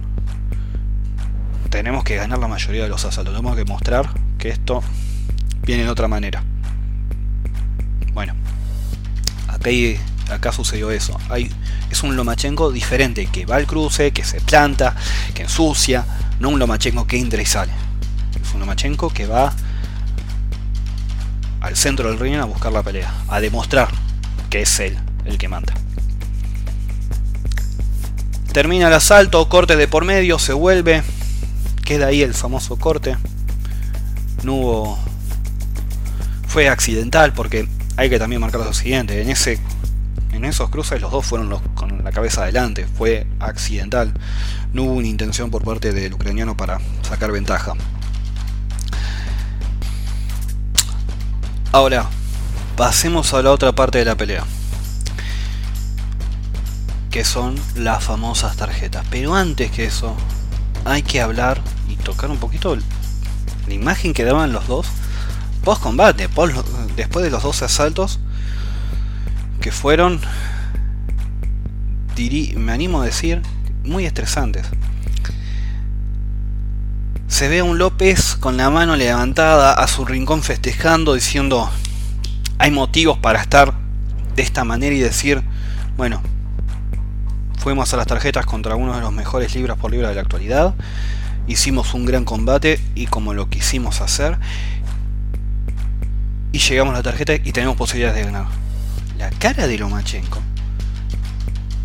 tenemos 1.69 2.03
que 2.03 2.15
ganar 2.15 2.39
la 2.39 2.47
mayoría 2.47 2.83
de 2.83 2.89
los 2.89 3.03
asaltos, 3.05 3.33
tenemos 3.33 3.55
que 3.55 3.65
mostrar 3.65 4.09
que 4.37 4.49
esto 4.49 4.83
viene 5.63 5.83
de 5.83 5.89
otra 5.89 6.07
manera. 6.07 6.43
Bueno, 8.13 8.33
acá, 9.47 9.69
acá 10.31 10.51
sucedió 10.51 10.91
eso. 10.91 11.17
Hay, 11.29 11.51
es 11.89 12.03
un 12.03 12.15
Lomachenko 12.15 12.71
diferente, 12.71 13.27
que 13.27 13.45
va 13.45 13.57
al 13.57 13.67
cruce, 13.67 14.11
que 14.11 14.23
se 14.23 14.41
planta, 14.41 14.95
que 15.33 15.43
ensucia, 15.43 16.05
no 16.39 16.49
un 16.49 16.59
Lomachenko 16.59 17.07
que 17.07 17.19
entra 17.19 17.41
y 17.41 17.45
sale. 17.45 17.71
Es 18.41 18.53
un 18.53 18.59
Lomachenko 18.61 19.09
que 19.09 19.27
va 19.27 19.53
al 21.67 21.75
centro 21.75 22.09
del 22.09 22.17
ring 22.17 22.35
a 22.35 22.45
buscar 22.45 22.71
la 22.71 22.81
pelea, 22.81 23.13
a 23.27 23.41
demostrar 23.41 23.89
que 24.49 24.61
es 24.61 24.79
él 24.79 24.97
el 25.25 25.37
que 25.37 25.49
manda. 25.49 25.73
Termina 28.53 28.87
el 28.87 28.93
asalto, 28.93 29.47
corte 29.49 29.75
de 29.75 29.87
por 29.87 30.05
medio, 30.05 30.39
se 30.39 30.53
vuelve, 30.53 31.03
queda 31.83 32.07
ahí 32.07 32.21
el 32.21 32.33
famoso 32.33 32.77
corte. 32.77 33.17
No 34.43 34.53
hubo... 34.53 34.99
Fue 36.47 36.69
accidental 36.69 37.33
porque 37.33 37.67
hay 37.97 38.09
que 38.09 38.17
también 38.17 38.39
marcar 38.41 38.61
lo 38.61 38.73
siguiente, 38.73 39.21
en 39.21 39.29
ese 39.29 39.59
en 40.31 40.45
esos 40.45 40.69
cruces 40.69 41.01
los 41.01 41.11
dos 41.11 41.25
fueron 41.25 41.49
los 41.49 41.61
con 41.73 42.03
la 42.03 42.11
cabeza 42.11 42.43
adelante, 42.43 42.85
fue 42.97 43.27
accidental. 43.39 44.13
No 44.71 44.83
hubo 44.83 44.93
una 44.93 45.07
intención 45.07 45.51
por 45.51 45.63
parte 45.63 45.91
del 45.91 46.13
ucraniano 46.13 46.55
para 46.55 46.79
sacar 47.01 47.31
ventaja. 47.31 47.73
Ahora, 51.71 52.07
pasemos 52.75 53.33
a 53.33 53.41
la 53.41 53.51
otra 53.51 53.73
parte 53.73 53.97
de 53.97 54.05
la 54.05 54.15
pelea. 54.15 54.43
Que 57.11 57.23
son 57.23 57.55
las 57.75 58.03
famosas 58.03 58.55
tarjetas. 58.55 59.05
Pero 59.09 59.35
antes 59.35 59.71
que 59.71 59.85
eso, 59.85 60.15
hay 60.85 61.03
que 61.03 61.21
hablar 61.21 61.61
y 61.89 61.95
tocar 61.95 62.31
un 62.31 62.37
poquito 62.37 62.75
la 62.75 63.73
imagen 63.73 64.13
que 64.13 64.23
daban 64.23 64.53
los 64.53 64.67
dos 64.67 64.87
post 65.67 65.83
combate, 65.83 66.29
después 66.95 67.25
de 67.25 67.29
los 67.29 67.43
dos 67.43 67.61
asaltos 67.61 68.21
que 69.59 69.73
fueron, 69.73 70.21
me 72.55 72.71
animo 72.71 73.01
a 73.01 73.05
decir, 73.05 73.41
muy 73.83 74.05
estresantes. 74.05 74.65
Se 77.37 77.49
ve 77.49 77.59
a 77.59 77.63
un 77.63 77.77
López 77.77 78.35
con 78.35 78.57
la 78.57 78.71
mano 78.71 78.95
levantada 78.95 79.71
a 79.71 79.87
su 79.87 80.05
rincón 80.05 80.41
festejando, 80.41 81.13
diciendo, 81.13 81.69
hay 82.57 82.71
motivos 82.71 83.19
para 83.19 83.39
estar 83.39 83.75
de 84.35 84.41
esta 84.41 84.63
manera 84.63 84.95
y 84.95 84.99
decir, 85.01 85.43
bueno, 85.97 86.23
fuimos 87.59 87.93
a 87.93 87.97
las 87.97 88.07
tarjetas 88.07 88.47
contra 88.47 88.75
uno 88.75 88.95
de 88.95 89.01
los 89.01 89.13
mejores 89.13 89.53
libras 89.53 89.77
por 89.77 89.91
libra 89.91 90.09
de 90.09 90.15
la 90.15 90.21
actualidad, 90.21 90.73
hicimos 91.45 91.93
un 91.93 92.05
gran 92.05 92.25
combate 92.25 92.81
y 92.95 93.05
como 93.05 93.35
lo 93.35 93.51
quisimos 93.51 94.01
hacer, 94.01 94.39
y 96.51 96.57
llegamos 96.57 96.95
a 96.95 96.97
la 96.97 97.03
tarjeta 97.03 97.35
y 97.35 97.51
tenemos 97.51 97.75
posibilidades 97.75 98.17
de 98.17 98.31
ganar. 98.31 98.47
La 99.19 99.29
cara 99.29 99.67
de 99.67 99.77
Lomachenko. 99.77 100.39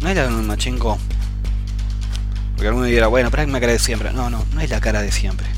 No 0.00 0.08
de 0.08 0.14
Lomachenko 0.14 0.96
porque 2.62 2.68
alguno 2.68 2.86
dirá, 2.86 3.08
bueno, 3.08 3.28
pero 3.32 3.42
es 3.42 3.48
una 3.48 3.58
cara 3.58 3.72
de 3.72 3.80
siempre. 3.80 4.12
No, 4.12 4.30
no, 4.30 4.44
no 4.54 4.60
es 4.60 4.70
la 4.70 4.80
cara 4.80 5.02
de 5.02 5.10
siempre. 5.10 5.48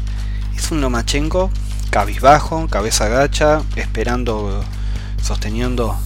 Es 0.57 0.71
un 0.71 0.81
Lomachenko 0.81 1.51
cabizbajo, 1.91 2.67
cabeza 2.69 3.09
gacha, 3.09 3.61
esperando, 3.77 4.65
sosteniendo 5.21 5.99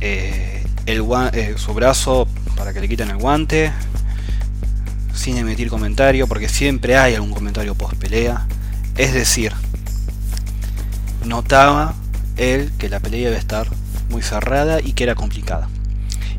eh, 0.00 0.64
el 0.86 1.04
eh, 1.34 1.56
su 1.58 1.74
brazo 1.74 2.26
para 2.56 2.72
que 2.72 2.80
le 2.80 2.88
quiten 2.88 3.10
el 3.10 3.18
guante, 3.18 3.70
sin 5.12 5.36
emitir 5.36 5.68
comentario, 5.68 6.26
porque 6.26 6.48
siempre 6.48 6.96
hay 6.96 7.14
algún 7.14 7.34
comentario 7.34 7.74
post 7.74 7.96
pelea. 7.96 8.46
Es 8.96 9.12
decir, 9.12 9.52
notaba 11.26 11.92
él 12.38 12.72
que 12.78 12.88
la 12.88 12.98
pelea 12.98 13.28
iba 13.28 13.36
a 13.36 13.40
estar 13.40 13.68
muy 14.08 14.22
cerrada 14.22 14.80
y 14.80 14.94
que 14.94 15.04
era 15.04 15.14
complicada 15.14 15.68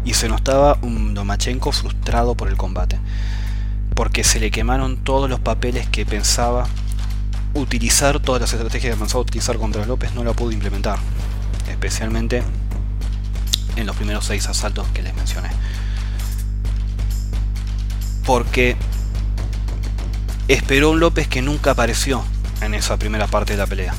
y 0.06 0.14
se 0.14 0.30
notaba 0.30 0.78
un 0.84 1.14
Domachenko 1.16 1.72
frustrado 1.72 2.36
por 2.36 2.48
el 2.48 2.56
combate, 2.56 3.00
porque 3.96 4.24
se 4.24 4.40
le 4.40 4.52
quemaron 4.52 4.98
todos 4.98 5.30
los 5.30 5.40
papeles 5.40 5.88
que 5.90 6.06
pensaba 6.06 6.68
utilizar, 7.56 8.20
todas 8.20 8.42
las 8.42 8.54
estrategias 8.54 8.94
que 8.94 9.00
pensaba 9.00 9.22
utilizar 9.22 9.58
contra 9.58 9.86
López 9.86 10.14
no 10.14 10.24
la 10.24 10.34
pudo 10.34 10.52
implementar, 10.52 11.00
especialmente 11.70 12.44
en 13.76 13.86
los 13.88 13.96
primeros 13.96 14.26
seis 14.26 14.48
asaltos 14.48 14.88
que 14.94 15.02
les 15.02 15.16
mencioné. 15.16 15.50
Porque 18.26 18.76
esperó 20.48 20.92
un 20.92 21.00
López 21.00 21.28
que 21.28 21.42
nunca 21.42 21.72
apareció 21.72 22.24
en 22.62 22.74
esa 22.74 22.98
primera 22.98 23.28
parte 23.28 23.54
de 23.54 23.58
la 23.58 23.68
pelea. 23.68 23.94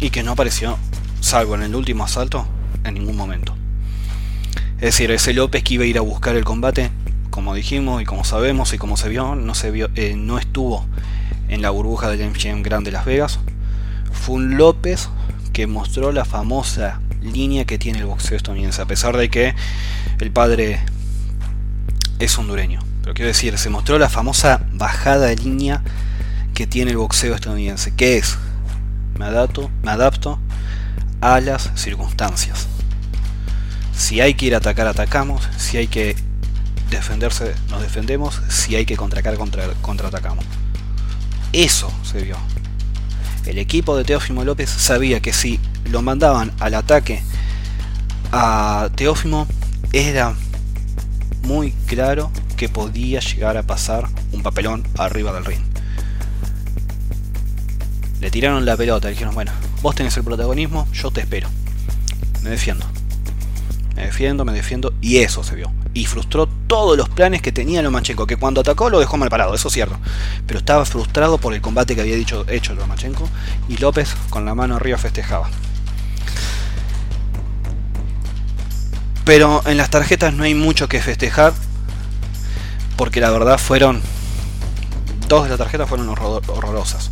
Y 0.00 0.10
que 0.10 0.22
no 0.22 0.32
apareció, 0.32 0.78
salvo 1.20 1.54
en 1.54 1.62
el 1.62 1.74
último 1.74 2.04
asalto, 2.04 2.46
en 2.84 2.94
ningún 2.94 3.16
momento. 3.16 3.54
Es 4.84 4.98
decir, 4.98 5.10
ese 5.12 5.32
López 5.32 5.62
que 5.62 5.72
iba 5.72 5.84
a 5.84 5.86
ir 5.86 5.96
a 5.96 6.02
buscar 6.02 6.36
el 6.36 6.44
combate, 6.44 6.90
como 7.30 7.54
dijimos 7.54 8.02
y 8.02 8.04
como 8.04 8.22
sabemos 8.22 8.74
y 8.74 8.76
como 8.76 8.98
se 8.98 9.08
vio, 9.08 9.34
no, 9.34 9.54
se 9.54 9.70
vio, 9.70 9.88
eh, 9.94 10.14
no 10.14 10.38
estuvo 10.38 10.84
en 11.48 11.62
la 11.62 11.70
burbuja 11.70 12.10
del 12.10 12.28
MGM 12.28 12.62
Grand 12.62 12.84
de 12.84 12.92
Las 12.92 13.06
Vegas. 13.06 13.38
Fue 14.12 14.34
un 14.34 14.58
López 14.58 15.08
que 15.54 15.66
mostró 15.66 16.12
la 16.12 16.26
famosa 16.26 17.00
línea 17.22 17.64
que 17.64 17.78
tiene 17.78 18.00
el 18.00 18.04
boxeo 18.04 18.36
estadounidense, 18.36 18.82
a 18.82 18.84
pesar 18.84 19.16
de 19.16 19.30
que 19.30 19.54
el 20.20 20.30
padre 20.30 20.80
es 22.18 22.38
hondureño. 22.38 22.80
Pero 23.00 23.14
quiero 23.14 23.28
decir, 23.28 23.56
se 23.56 23.70
mostró 23.70 23.98
la 23.98 24.10
famosa 24.10 24.66
bajada 24.74 25.28
de 25.28 25.36
línea 25.36 25.82
que 26.52 26.66
tiene 26.66 26.90
el 26.90 26.98
boxeo 26.98 27.34
estadounidense, 27.34 27.94
que 27.94 28.18
es, 28.18 28.36
me 29.18 29.24
adapto, 29.24 29.70
me 29.82 29.92
adapto 29.92 30.38
a 31.22 31.40
las 31.40 31.70
circunstancias. 31.74 32.68
Si 33.96 34.20
hay 34.20 34.34
que 34.34 34.46
ir 34.46 34.54
a 34.54 34.58
atacar, 34.58 34.86
atacamos. 34.86 35.48
Si 35.56 35.76
hay 35.76 35.86
que 35.86 36.16
defenderse, 36.90 37.54
nos 37.70 37.82
defendemos. 37.82 38.40
Si 38.48 38.76
hay 38.76 38.86
que 38.86 38.96
contraatacar, 38.96 39.38
contra, 39.38 39.68
contraatacamos. 39.82 40.44
Eso 41.52 41.92
se 42.02 42.22
vio. 42.22 42.36
El 43.46 43.58
equipo 43.58 43.96
de 43.96 44.04
Teófimo 44.04 44.44
López 44.44 44.70
sabía 44.70 45.20
que 45.20 45.32
si 45.32 45.60
lo 45.90 46.02
mandaban 46.02 46.52
al 46.60 46.74
ataque 46.74 47.22
a 48.32 48.88
Teófimo, 48.96 49.46
era 49.92 50.34
muy 51.42 51.72
claro 51.86 52.30
que 52.56 52.68
podía 52.68 53.20
llegar 53.20 53.56
a 53.56 53.62
pasar 53.62 54.08
un 54.32 54.42
papelón 54.42 54.84
arriba 54.98 55.32
del 55.32 55.44
ring. 55.44 55.60
Le 58.20 58.30
tiraron 58.30 58.64
la 58.64 58.76
pelota, 58.76 59.08
le 59.08 59.12
dijeron, 59.12 59.34
bueno, 59.34 59.52
vos 59.82 59.94
tenés 59.94 60.16
el 60.16 60.24
protagonismo, 60.24 60.88
yo 60.92 61.10
te 61.10 61.20
espero. 61.20 61.48
Me 62.42 62.50
defiendo. 62.50 62.86
Me 63.94 64.06
defiendo, 64.06 64.44
me 64.44 64.52
defiendo. 64.52 64.92
Y 65.00 65.18
eso 65.18 65.44
se 65.44 65.54
vio. 65.54 65.72
Y 65.92 66.06
frustró 66.06 66.46
todos 66.46 66.96
los 66.96 67.08
planes 67.08 67.42
que 67.42 67.52
tenía 67.52 67.82
Lomachenko. 67.82 68.26
Que 68.26 68.36
cuando 68.36 68.60
atacó 68.60 68.90
lo 68.90 68.98
dejó 68.98 69.16
mal 69.16 69.30
parado, 69.30 69.54
eso 69.54 69.68
es 69.68 69.74
cierto. 69.74 69.98
Pero 70.46 70.58
estaba 70.58 70.84
frustrado 70.84 71.38
por 71.38 71.54
el 71.54 71.60
combate 71.60 71.94
que 71.94 72.00
había 72.00 72.16
dicho, 72.16 72.44
hecho 72.48 72.74
Lomachenko. 72.74 73.28
Y 73.68 73.76
López 73.76 74.14
con 74.30 74.44
la 74.44 74.54
mano 74.54 74.76
arriba 74.76 74.98
festejaba. 74.98 75.48
Pero 79.24 79.62
en 79.66 79.76
las 79.76 79.90
tarjetas 79.90 80.34
no 80.34 80.44
hay 80.44 80.54
mucho 80.54 80.88
que 80.88 81.00
festejar. 81.00 81.52
Porque 82.96 83.20
la 83.20 83.30
verdad 83.30 83.58
fueron. 83.58 84.02
Dos 85.28 85.44
de 85.44 85.50
las 85.50 85.58
tarjetas 85.58 85.88
fueron 85.88 86.08
horrorosas. 86.08 87.10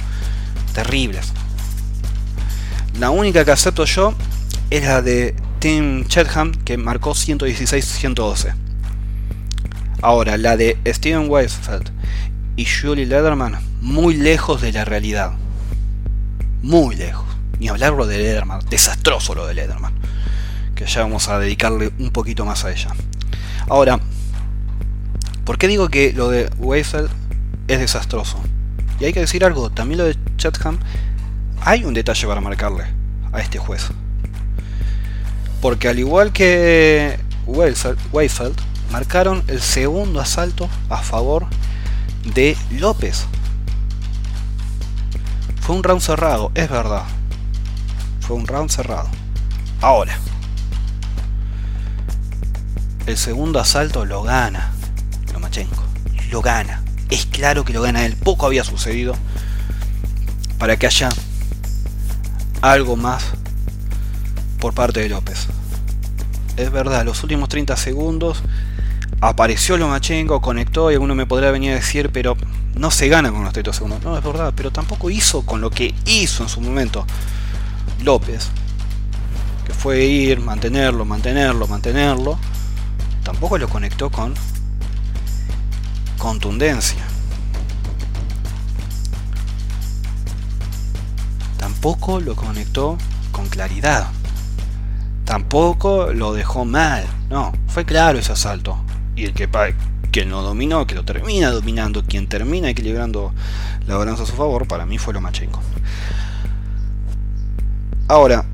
Terribles. 0.75 1.33
La 2.99 3.11
única 3.11 3.45
que 3.45 3.53
acepto 3.53 3.85
yo 3.85 4.15
es 4.71 4.85
la 4.85 5.01
de 5.01 5.35
Tim 5.63 6.05
Chatham, 6.07 6.51
que 6.65 6.77
marcó 6.77 7.13
116-112. 7.13 8.53
Ahora, 10.01 10.37
la 10.37 10.57
de 10.57 10.77
Steven 10.85 11.31
Weisfeld 11.31 11.89
y 12.57 12.67
Julie 12.67 13.07
Lederman, 13.07 13.61
muy 13.81 14.17
lejos 14.17 14.61
de 14.61 14.73
la 14.73 14.85
realidad. 14.85 15.35
Muy 16.63 16.97
lejos. 16.97 17.27
Ni 17.61 17.69
hablarlo 17.69 18.09
de 18.09 18.19
Lederman, 18.19 18.59
desastroso 18.71 19.37
lo 19.37 19.47
de 19.47 19.55
Lederman. 19.55 19.93
Que 20.75 20.87
ya 20.87 21.03
vamos 21.03 21.29
a 21.29 21.39
dedicarle 21.39 21.93
un 22.01 22.11
poquito 22.11 22.45
más 22.45 22.65
a 22.65 22.73
ella. 22.73 22.89
Ahora, 23.69 24.01
¿por 25.45 25.59
qué 25.59 25.69
digo 25.69 25.91
que 25.91 26.13
lo 26.13 26.29
de 26.29 26.51
Weisfeld 26.59 27.09
es 27.69 27.79
desastroso? 27.79 28.43
Y 28.99 29.05
hay 29.05 29.13
que 29.13 29.21
decir 29.21 29.45
algo, 29.45 29.71
también 29.71 29.99
lo 29.99 30.07
de 30.07 30.17
Chatham, 30.39 30.81
hay 31.61 31.85
un 31.85 31.95
detalle 31.95 32.27
para 32.27 32.41
marcarle 32.41 32.87
a 33.33 33.41
este 33.41 33.61
juez. 33.61 33.93
Porque 35.63 35.87
al 35.87 36.01
igual 36.01 36.33
que 36.33 37.21
Weifeld, 37.47 38.61
marcaron 38.91 39.45
el 39.47 39.63
segundo 39.63 40.21
asalto 40.21 40.69
a 40.91 40.99
favor 40.99 41.47
de 42.35 42.57
López. 42.73 43.27
Fue 45.61 45.77
un 45.77 45.85
round 45.85 46.03
cerrado, 46.03 46.51
es 46.57 46.69
verdad. 46.69 47.05
Fue 48.21 48.37
un 48.37 48.49
round 48.49 48.71
cerrado. 48.71 49.09
Ahora. 49.81 50.19
El 53.07 53.17
segundo 53.17 53.61
asalto 53.61 54.05
lo 54.05 54.25
gana 54.25 54.73
Lomachenko. 55.33 55.85
Lo 56.31 56.43
gana. 56.43 56.83
Es 57.09 57.27
claro 57.27 57.65
que 57.65 57.73
lo 57.73 57.83
gana 57.83 58.05
él. 58.05 58.17
Poco 58.17 58.47
había 58.47 58.65
sucedido 58.65 59.15
para 60.59 60.77
que 60.77 60.87
haya 60.87 61.09
algo 62.63 62.97
más 62.97 63.25
por 64.63 64.75
parte 64.75 65.01
de 65.01 65.09
López. 65.09 65.49
Es 66.57 66.71
verdad, 66.71 67.05
los 67.05 67.21
últimos 67.25 67.49
30 67.49 67.77
segundos 67.77 68.45
apareció 69.21 69.77
Lomachenko, 69.77 70.41
conectó 70.41 70.89
y 70.93 70.95
alguno 70.95 71.17
me 71.17 71.27
podrá 71.27 71.51
venir 71.51 71.73
a 71.73 71.75
decir, 71.75 72.11
pero 72.13 72.37
no 72.77 72.93
se 72.93 73.09
gana 73.09 73.33
con 73.33 73.43
los 73.43 73.53
30 73.53 73.73
segundos. 73.73 74.05
No, 74.05 74.17
es 74.17 74.23
verdad, 74.23 74.53
pero 74.55 74.71
tampoco 74.71 75.11
hizo 75.11 75.45
con 75.45 75.61
lo 75.61 75.71
que 75.71 75.93
hizo 76.07 76.45
en 76.45 76.49
su 76.49 76.61
momento 76.61 77.05
López, 78.05 78.51
que 79.67 79.75
fue 79.75 80.05
ir, 80.05 80.39
mantenerlo, 80.39 81.05
mantenerlo, 81.05 81.67
mantenerlo. 81.67 82.39
Tampoco 83.25 83.59
lo 83.59 83.69
conectó 83.69 84.11
con 84.11 84.33
contundencia. 86.19 87.03
Tampoco 91.59 92.21
lo 92.21 92.37
conectó 92.37 92.97
con 93.33 93.49
claridad. 93.49 94.07
Tampoco 95.33 96.13
lo 96.13 96.35
dejó 96.35 96.67
mal. 96.67 97.07
No, 97.31 97.53
fue 97.67 97.87
claro 97.87 98.19
ese 98.19 98.33
asalto. 98.33 98.77
Y 99.17 99.25
el 99.25 99.33
que, 99.33 99.49
quien 100.11 100.29
lo 100.29 100.43
dominó, 100.43 100.87
que 100.87 100.95
lo 100.95 101.07
termina 101.07 101.51
dominando, 101.51 102.05
quien 102.05 102.27
termina 102.27 102.69
equilibrando 102.69 103.33
la 103.87 103.97
balanza 103.97 104.25
a 104.25 104.27
su 104.27 104.35
favor, 104.35 104.69
para 104.69 104.85
mí 104.85 104.99
fue 104.99 105.15
Lomachenko. 105.15 105.59
Ahora, 108.09 108.45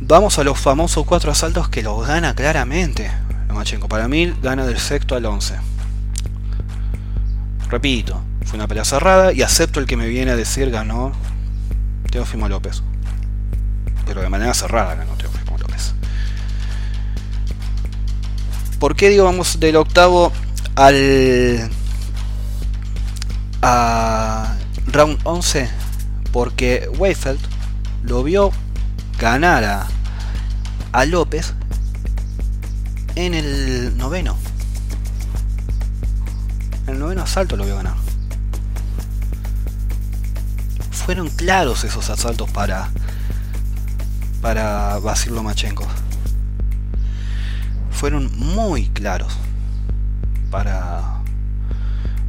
vamos 0.00 0.40
a 0.40 0.42
los 0.42 0.58
famosos 0.58 1.06
cuatro 1.06 1.30
asaltos 1.30 1.68
que 1.68 1.84
los 1.84 2.04
gana 2.04 2.34
claramente 2.34 3.12
Lomachenko. 3.46 3.86
Para 3.86 4.08
mí 4.08 4.34
gana 4.42 4.66
del 4.66 4.80
sexto 4.80 5.14
al 5.14 5.24
once. 5.24 5.54
Repito, 7.68 8.20
fue 8.44 8.56
una 8.56 8.66
pelea 8.66 8.84
cerrada 8.84 9.32
y 9.32 9.42
acepto 9.42 9.78
el 9.78 9.86
que 9.86 9.96
me 9.96 10.08
viene 10.08 10.32
a 10.32 10.36
decir 10.36 10.68
ganó 10.72 11.12
Teófimo 12.10 12.48
López. 12.48 12.82
Pero 14.10 14.22
de 14.22 14.28
manera 14.28 14.52
cerrada 14.54 14.96
ganó 14.96 15.14
Teófimo 15.14 15.56
López. 15.56 15.94
¿Por 18.80 18.96
qué 18.96 19.08
digo 19.08 19.22
vamos 19.22 19.60
del 19.60 19.76
octavo 19.76 20.32
al 20.74 21.70
a 23.62 24.56
round 24.88 25.20
11? 25.22 25.70
Porque 26.32 26.88
Weifeld 26.98 27.38
lo 28.02 28.24
vio 28.24 28.50
ganar 29.20 29.62
a, 29.62 29.86
a 30.90 31.04
López 31.04 31.54
en 33.14 33.34
el 33.34 33.96
noveno. 33.96 34.36
En 36.88 36.94
el 36.94 36.98
noveno 36.98 37.22
asalto 37.22 37.56
lo 37.56 37.64
vio 37.64 37.76
ganar. 37.76 37.94
Fueron 40.90 41.28
claros 41.28 41.84
esos 41.84 42.10
asaltos 42.10 42.50
para 42.50 42.90
para 44.40 44.98
Basil 44.98 45.34
Lomachenko 45.34 45.86
fueron 48.00 48.30
muy 48.38 48.88
claros 48.88 49.30
para, 50.50 51.20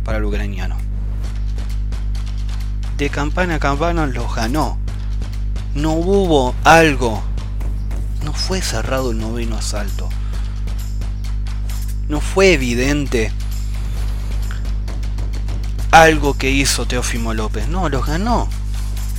para 0.03 0.17
el 0.17 0.25
ucraniano. 0.25 0.75
De 2.97 3.09
campana 3.09 3.55
a 3.55 3.59
campana 3.59 4.05
los 4.05 4.35
ganó. 4.35 4.77
No 5.73 5.93
hubo 5.93 6.53
algo. 6.65 7.23
No 8.25 8.33
fue 8.33 8.61
cerrado 8.61 9.11
el 9.11 9.19
noveno 9.19 9.55
asalto. 9.55 10.09
No 12.09 12.19
fue 12.19 12.51
evidente 12.51 13.31
algo 15.91 16.33
que 16.33 16.51
hizo 16.51 16.85
Teófimo 16.85 17.33
López. 17.33 17.69
No, 17.69 17.87
los 17.87 18.05
ganó. 18.05 18.49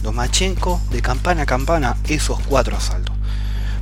Lomachenko 0.03 0.81
de 0.91 1.01
campana 1.03 1.43
a 1.43 1.47
campana 1.47 1.97
esos 2.09 2.41
cuatro 2.41 2.77
asaltos. 2.77 3.15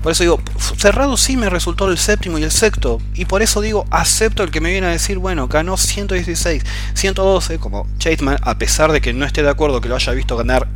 Por 0.03 0.13
eso 0.13 0.23
digo, 0.23 0.41
cerrado 0.79 1.17
sí 1.19 1.37
me 1.37 1.51
resultó 1.51 1.91
el 1.91 1.99
séptimo 1.99 2.39
y 2.39 2.43
el 2.43 2.51
sexto. 2.51 3.01
Y 3.15 3.27
por 3.27 3.43
eso 3.43 3.61
digo, 3.61 3.85
acepto 3.91 4.43
el 4.43 4.51
que 4.51 4.61
me 4.61 4.71
viene 4.71 4.87
a 4.87 4.91
decir, 4.91 5.19
bueno, 5.19 5.47
ganó 5.47 5.77
116, 5.77 6.63
112, 6.95 7.59
como 7.59 7.87
Chateman, 7.99 8.39
a 8.41 8.57
pesar 8.57 8.93
de 8.93 9.03
que 9.03 9.13
no 9.13 9.27
esté 9.27 9.43
de 9.43 9.51
acuerdo 9.51 9.81
que 9.83 9.89
lo 9.89 9.97
haya 9.97 10.13
visto 10.13 10.37
ganar 10.39 10.69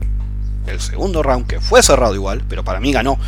el 0.67 0.81
segundo 0.81 1.23
round, 1.23 1.47
que 1.47 1.61
fue 1.61 1.83
cerrado 1.83 2.15
igual, 2.15 2.45
pero 2.49 2.65
para 2.65 2.81
mí 2.81 2.93
ganó 2.93 3.19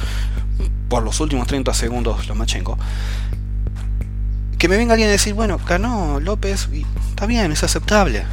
por 0.88 1.02
los 1.02 1.18
últimos 1.20 1.46
30 1.46 1.72
segundos 1.72 2.28
Lomachenko. 2.28 2.78
Que 4.58 4.68
me 4.68 4.76
venga 4.76 4.92
alguien 4.94 5.08
a 5.08 5.12
decir, 5.12 5.32
bueno, 5.32 5.58
ganó 5.66 6.20
López 6.20 6.68
y 6.72 6.84
está 7.10 7.24
bien, 7.24 7.52
es 7.52 7.62
aceptable. 7.62 8.24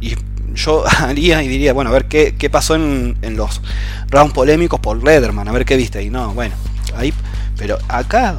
y 0.00 0.14
yo 0.66 0.84
haría 0.98 1.42
y 1.42 1.48
diría, 1.48 1.72
bueno, 1.72 1.90
a 1.90 1.92
ver 1.92 2.06
qué, 2.06 2.50
pasó 2.50 2.74
en, 2.74 3.16
los 3.36 3.62
rounds 4.10 4.34
polémicos 4.34 4.80
por 4.80 5.02
Lederman, 5.02 5.48
a 5.48 5.52
ver 5.52 5.64
qué 5.64 5.76
viste. 5.76 6.02
Y 6.02 6.10
no, 6.10 6.34
bueno, 6.34 6.54
ahí, 6.96 7.14
pero 7.56 7.78
acá, 7.88 8.38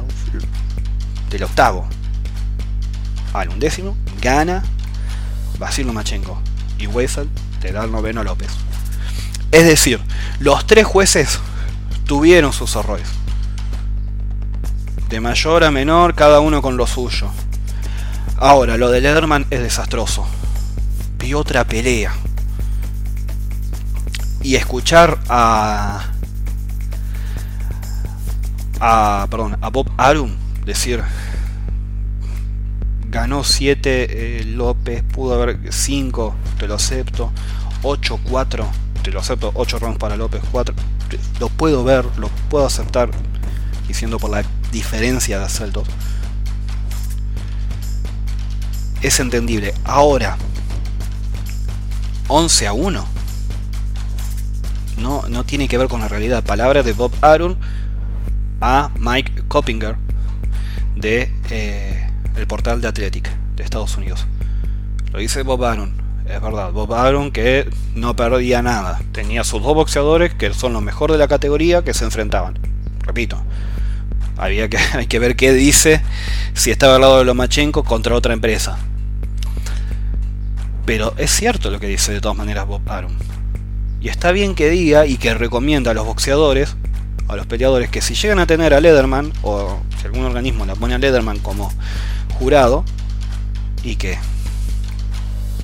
del 1.30 1.42
octavo 1.42 1.88
al 3.32 3.48
undécimo, 3.48 3.96
gana 4.22 4.62
Basil 5.58 5.86
Lomachenko 5.86 6.40
y 6.78 6.86
Weissel 6.86 7.28
te 7.60 7.72
da 7.72 7.84
el 7.84 7.92
noveno 7.92 8.22
López. 8.22 8.48
Es 9.50 9.64
decir, 9.66 10.00
los 10.40 10.66
tres 10.66 10.86
jueces 10.86 11.40
tuvieron 12.04 12.52
sus 12.52 12.76
errores. 12.76 13.08
De 15.08 15.20
mayor 15.20 15.64
a 15.64 15.70
menor, 15.70 16.14
cada 16.14 16.40
uno 16.40 16.60
con 16.60 16.76
lo 16.76 16.86
suyo. 16.86 17.28
Ahora, 18.36 18.76
lo 18.76 18.90
de 18.90 19.00
Lederman 19.00 19.46
es 19.50 19.60
desastroso 19.60 20.26
otra 21.34 21.64
pelea. 21.64 22.12
Y 24.42 24.54
escuchar 24.54 25.18
a. 25.28 26.10
a. 28.80 29.26
perdón, 29.30 29.58
a 29.60 29.68
Bob 29.70 29.90
Arum 29.96 30.32
decir. 30.64 31.02
Ganó 33.10 33.42
7 33.42 34.40
eh, 34.40 34.44
López, 34.44 35.02
pudo 35.02 35.34
haber 35.34 35.72
5, 35.72 36.34
te 36.58 36.68
lo 36.68 36.74
acepto. 36.74 37.32
8-4, 37.82 38.66
te 39.02 39.10
lo 39.10 39.20
acepto. 39.20 39.50
8 39.54 39.78
rounds 39.78 39.98
para 39.98 40.16
López, 40.16 40.42
4. 40.50 40.74
Lo 41.40 41.48
puedo 41.48 41.84
ver, 41.84 42.04
lo 42.18 42.28
puedo 42.50 42.66
aceptar. 42.66 43.10
Diciendo 43.86 44.18
por 44.18 44.30
la 44.30 44.44
diferencia 44.70 45.38
de 45.38 45.46
asaltos. 45.46 45.88
Es 49.00 49.20
entendible. 49.20 49.72
Ahora, 49.84 50.36
11 52.28 52.66
a 52.66 52.72
1. 52.72 53.06
No, 54.98 55.22
no 55.28 55.44
tiene 55.44 55.68
que 55.68 55.78
ver 55.78 55.88
con 55.88 56.00
la 56.00 56.08
realidad. 56.08 56.44
Palabras 56.44 56.84
de 56.84 56.92
Bob 56.92 57.12
Aaron 57.22 57.56
a 58.60 58.90
Mike 58.98 59.44
Coppinger 59.48 59.96
de 60.96 61.32
eh, 61.50 62.10
el 62.36 62.46
portal 62.46 62.80
de 62.80 62.88
Athletic 62.88 63.30
de 63.56 63.62
Estados 63.62 63.96
Unidos. 63.96 64.26
Lo 65.12 65.20
dice 65.20 65.42
Bob 65.42 65.64
Aaron, 65.64 65.94
es 66.28 66.40
verdad. 66.40 66.72
Bob 66.72 66.92
Aaron 66.92 67.30
que 67.30 67.68
no 67.94 68.14
perdía 68.14 68.62
nada. 68.62 69.00
Tenía 69.12 69.44
sus 69.44 69.62
dos 69.62 69.74
boxeadores 69.74 70.34
que 70.34 70.52
son 70.52 70.72
los 70.72 70.82
mejores 70.82 71.14
de 71.14 71.18
la 71.18 71.28
categoría 71.28 71.82
que 71.82 71.94
se 71.94 72.04
enfrentaban. 72.04 72.58
Repito, 73.00 73.40
había 74.36 74.68
que, 74.68 74.78
hay 74.94 75.06
que 75.06 75.18
ver 75.18 75.36
qué 75.36 75.52
dice 75.52 76.02
si 76.54 76.70
estaba 76.70 76.96
al 76.96 77.00
lado 77.00 77.18
de 77.18 77.24
Lomachenko 77.24 77.84
contra 77.84 78.14
otra 78.14 78.34
empresa. 78.34 78.78
Pero 80.88 81.12
es 81.18 81.30
cierto 81.30 81.70
lo 81.70 81.78
que 81.78 81.86
dice 81.86 82.12
de 82.12 82.22
todas 82.22 82.34
maneras 82.34 82.66
Bob 82.66 82.80
Arum. 82.90 83.12
Y 84.00 84.08
está 84.08 84.32
bien 84.32 84.54
que 84.54 84.70
diga 84.70 85.04
y 85.04 85.18
que 85.18 85.34
recomienda 85.34 85.90
a 85.90 85.94
los 85.94 86.06
boxeadores, 86.06 86.76
a 87.28 87.36
los 87.36 87.46
peleadores, 87.46 87.90
que 87.90 88.00
si 88.00 88.14
llegan 88.14 88.38
a 88.38 88.46
tener 88.46 88.72
a 88.72 88.80
Lederman, 88.80 89.30
o 89.42 89.82
si 90.00 90.06
algún 90.06 90.24
organismo 90.24 90.64
la 90.64 90.74
pone 90.74 90.94
a 90.94 90.98
Lederman 90.98 91.40
como 91.40 91.70
jurado, 92.38 92.86
y 93.82 93.96
que, 93.96 94.16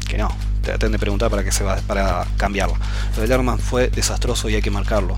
que 0.07 0.19
no, 0.19 0.29
traten 0.61 0.93
de 0.93 0.99
preguntar 0.99 1.31
para 1.31 1.43
que 1.43 1.53
se 1.53 1.65
va 1.65 1.77
para 1.87 2.27
cambiarlo. 2.37 2.77
Lo 3.15 3.23
de 3.23 3.27
Lederman 3.27 3.59
fue 3.59 3.89
desastroso 3.89 4.51
y 4.51 4.57
hay 4.57 4.61
que 4.61 4.71
marcarlo. 4.71 5.17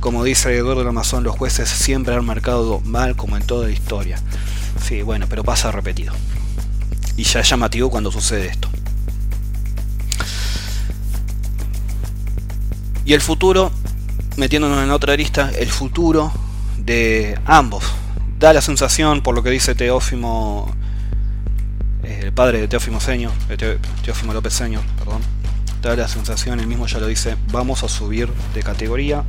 como 0.00 0.22
dice 0.22 0.54
Eduardo 0.54 0.86
Amazon, 0.86 1.24
los 1.24 1.34
jueces 1.34 1.70
siempre 1.70 2.14
han 2.14 2.26
marcado 2.26 2.80
mal 2.80 3.16
como 3.16 3.38
en 3.38 3.46
toda 3.46 3.68
la 3.68 3.72
historia. 3.72 4.18
Sí, 4.86 5.00
bueno, 5.00 5.24
pero 5.30 5.42
pasa 5.44 5.72
repetido. 5.72 6.12
Y 7.16 7.24
ya 7.24 7.40
es 7.40 7.48
llamativo 7.48 7.90
cuando 7.90 8.10
sucede 8.10 8.46
esto. 8.46 8.68
Y 13.04 13.14
el 13.14 13.20
futuro, 13.20 13.72
metiéndonos 14.36 14.82
en 14.82 14.90
otra 14.90 15.16
lista, 15.16 15.50
el 15.58 15.70
futuro 15.70 16.32
de 16.78 17.38
ambos. 17.46 17.84
Da 18.38 18.52
la 18.52 18.60
sensación, 18.60 19.22
por 19.22 19.34
lo 19.34 19.42
que 19.42 19.50
dice 19.50 19.74
Teófimo, 19.74 20.72
eh, 22.04 22.20
el 22.24 22.32
padre 22.32 22.60
de 22.60 22.68
Teófimo 22.68 23.00
Señor, 23.00 23.32
Teófimo 24.04 24.32
López 24.32 24.52
Señor, 24.52 24.82
perdón, 24.98 25.22
da 25.80 25.96
la 25.96 26.08
sensación, 26.08 26.60
el 26.60 26.66
mismo 26.66 26.86
ya 26.86 26.98
lo 26.98 27.06
dice, 27.06 27.36
vamos 27.50 27.82
a 27.82 27.88
subir 27.88 28.28
de 28.54 28.62
categoría. 28.62 29.24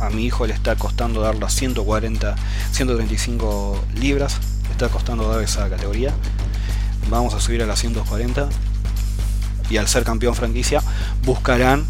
A 0.00 0.10
mi 0.10 0.24
hijo 0.24 0.46
le 0.46 0.54
está 0.54 0.74
costando 0.76 1.20
dar 1.20 1.36
las 1.36 1.54
140, 1.54 2.34
135 2.72 3.84
libras, 3.96 4.40
está 4.82 4.92
costando 4.92 5.28
dar 5.28 5.40
esa 5.40 5.70
categoría. 5.70 6.12
Vamos 7.08 7.34
a 7.34 7.40
subir 7.40 7.62
a 7.62 7.66
las 7.66 7.78
140 7.78 8.48
y 9.70 9.76
al 9.76 9.86
ser 9.86 10.02
campeón 10.02 10.34
franquicia 10.34 10.82
buscarán 11.24 11.84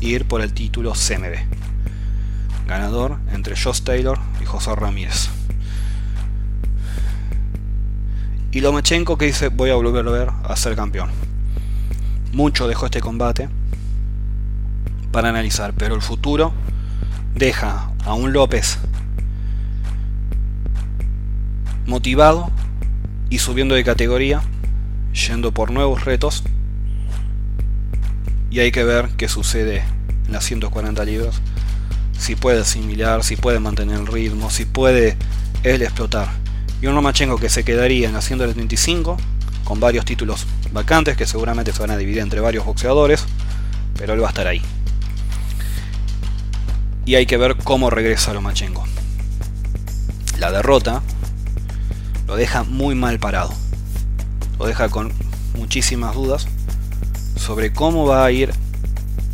ir 0.00 0.26
por 0.26 0.42
el 0.42 0.52
título 0.52 0.92
CMB. 0.92 2.66
Ganador 2.66 3.16
entre 3.32 3.56
Josh 3.56 3.80
Taylor 3.80 4.18
y 4.42 4.44
José 4.44 4.74
Ramírez. 4.74 5.30
Y 8.52 8.60
Lomachenko 8.60 9.16
que 9.16 9.24
dice 9.24 9.48
voy 9.48 9.70
a 9.70 9.74
volver 9.74 10.06
a 10.06 10.10
ver 10.10 10.28
a 10.44 10.56
ser 10.56 10.76
campeón. 10.76 11.08
Mucho 12.34 12.68
dejó 12.68 12.84
este 12.84 13.00
combate 13.00 13.48
para 15.10 15.30
analizar, 15.30 15.72
pero 15.72 15.94
el 15.94 16.02
futuro 16.02 16.52
deja 17.34 17.90
a 18.04 18.12
un 18.12 18.34
López 18.34 18.78
motivado 21.86 22.50
y 23.30 23.38
subiendo 23.38 23.74
de 23.74 23.84
categoría, 23.84 24.42
yendo 25.12 25.52
por 25.52 25.70
nuevos 25.70 26.04
retos. 26.04 26.42
Y 28.50 28.60
hay 28.60 28.72
que 28.72 28.84
ver 28.84 29.10
qué 29.16 29.28
sucede 29.28 29.82
en 30.26 30.32
las 30.32 30.44
140 30.44 31.04
libras. 31.04 31.40
Si 32.18 32.36
puede 32.36 32.60
asimilar, 32.60 33.24
si 33.24 33.36
puede 33.36 33.58
mantener 33.58 33.98
el 33.98 34.06
ritmo, 34.06 34.50
si 34.50 34.64
puede 34.64 35.16
él 35.62 35.82
explotar 35.82 36.44
y 36.84 36.86
un 36.86 36.94
Lomachenko 36.94 37.38
que 37.38 37.48
se 37.48 37.64
quedaría 37.64 38.08
en 38.08 38.12
la 38.12 38.20
135 38.20 39.16
con 39.64 39.80
varios 39.80 40.04
títulos 40.04 40.46
vacantes 40.70 41.16
que 41.16 41.26
seguramente 41.26 41.72
se 41.72 41.80
van 41.80 41.90
a 41.90 41.96
dividir 41.96 42.20
entre 42.20 42.40
varios 42.40 42.66
boxeadores, 42.66 43.24
pero 43.96 44.12
él 44.12 44.22
va 44.22 44.26
a 44.26 44.28
estar 44.28 44.46
ahí. 44.46 44.60
Y 47.06 47.14
hay 47.14 47.24
que 47.24 47.38
ver 47.38 47.56
cómo 47.56 47.88
regresa 47.88 48.34
Lomachenko. 48.34 48.84
La 50.38 50.52
derrota 50.52 51.00
lo 52.26 52.36
deja 52.36 52.64
muy 52.64 52.94
mal 52.94 53.18
parado. 53.18 53.52
Lo 54.58 54.66
deja 54.66 54.88
con 54.88 55.12
muchísimas 55.56 56.14
dudas 56.14 56.46
sobre 57.36 57.72
cómo 57.72 58.06
va 58.06 58.24
a 58.24 58.30
ir 58.30 58.52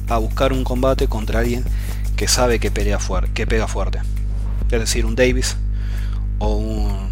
a 0.09 0.19
buscar 0.19 0.53
un 0.53 0.65
combate 0.65 1.07
contra 1.07 1.41
alguien 1.41 1.65
que 2.17 2.29
sabe 2.29 2.59
que, 2.59 2.71
pelea 2.71 2.99
que 3.35 3.47
pega 3.47 3.69
fuerte. 3.69 4.01
Es 4.71 4.81
decir, 4.81 5.07
un 5.07 5.17
Davis 5.17 5.57
o 6.39 6.57
un 6.57 7.11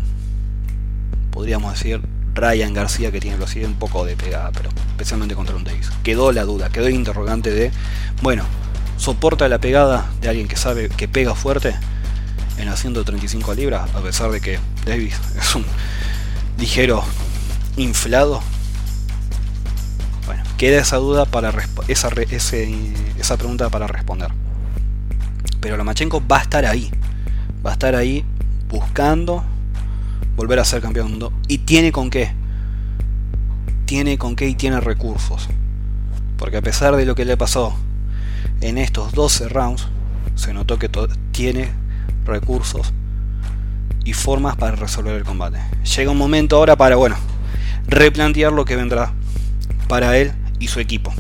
podríamos 1.31 1.73
decir, 1.73 2.01
Ryan 2.35 2.75
García, 2.75 3.13
que 3.13 3.21
tiene 3.21 3.37
lo 3.37 3.45
así 3.45 3.63
un 3.65 3.75
poco 3.75 4.05
de 4.05 4.17
pegada, 4.17 4.51
pero 4.53 4.71
especialmente 4.91 5.37
contra 5.37 5.55
un 5.55 5.65
Davis. 5.65 5.91
Quedó 6.03 6.33
la 6.33 6.45
duda, 6.45 6.69
quedó 6.71 6.87
el 6.87 6.95
interrogante 6.95 7.53
de, 7.53 7.71
bueno, 8.23 8.43
¿soporta 8.97 9.49
la 9.49 9.59
pegada 9.59 10.11
de 10.21 10.29
alguien 10.29 10.49
que 10.49 10.57
sabe 10.57 10.89
que 10.89 11.07
pega 11.07 11.37
fuerte 11.37 11.77
en 12.59 12.67
las 12.67 12.81
135 12.81 13.55
libras, 13.55 13.95
a 13.95 14.01
pesar 14.01 14.31
de 14.31 14.41
que 14.41 14.59
Davis 14.85 15.15
es 15.39 15.55
un 15.55 15.65
ligero 16.59 17.03
inflado? 17.77 18.43
Bueno, 20.27 20.43
queda 20.57 20.81
esa 20.81 20.97
duda 20.97 21.25
para 21.25 21.53
esa, 21.89 22.11
esa 22.21 23.37
pregunta 23.37 23.71
para 23.71 23.87
responder. 23.87 24.31
Pero 25.61 25.77
Lomachenko 25.77 26.23
va 26.27 26.39
a 26.39 26.43
estar 26.43 26.67
ahí, 26.67 26.91
va 27.65 27.71
a 27.71 27.73
estar 27.73 27.95
ahí 27.95 28.25
buscando 28.69 29.45
volver 30.37 30.61
a 30.61 30.65
ser 30.65 30.81
campeón 30.81 31.07
del 31.07 31.13
mundo. 31.13 31.33
Y 31.49 31.59
tiene 31.59 31.93
con 31.93 32.11
qué. 32.11 32.33
Tiene 33.87 34.19
con 34.19 34.37
qué 34.37 34.49
y 34.49 34.55
tiene 34.55 34.81
recursos. 34.81 35.49
Porque 36.37 36.59
a 36.59 36.63
pesar 36.63 36.95
de 36.97 37.05
lo 37.05 37.15
que 37.15 37.25
le 37.25 37.37
pasó 37.37 37.75
en 38.61 38.79
estos 38.79 39.13
12 39.13 39.49
rounds, 39.49 39.89
se 40.37 40.53
notó 40.55 40.79
que 40.79 40.89
tiene 41.33 41.71
recursos 42.29 42.93
y 44.05 44.13
formas 44.13 44.57
para 44.57 44.77
resolver 44.77 45.17
el 45.17 45.25
combate. 45.25 45.59
Llega 45.97 46.11
un 46.11 46.19
momento 46.19 46.57
ahora 46.57 46.77
para, 46.77 46.97
bueno, 46.97 47.17
replantear 47.87 48.53
lo 48.53 48.65
que 48.65 48.77
vendrá 48.77 49.13
para 49.89 50.17
él 50.17 50.33
y 50.59 50.69
su 50.69 50.81
equipo. 50.81 51.13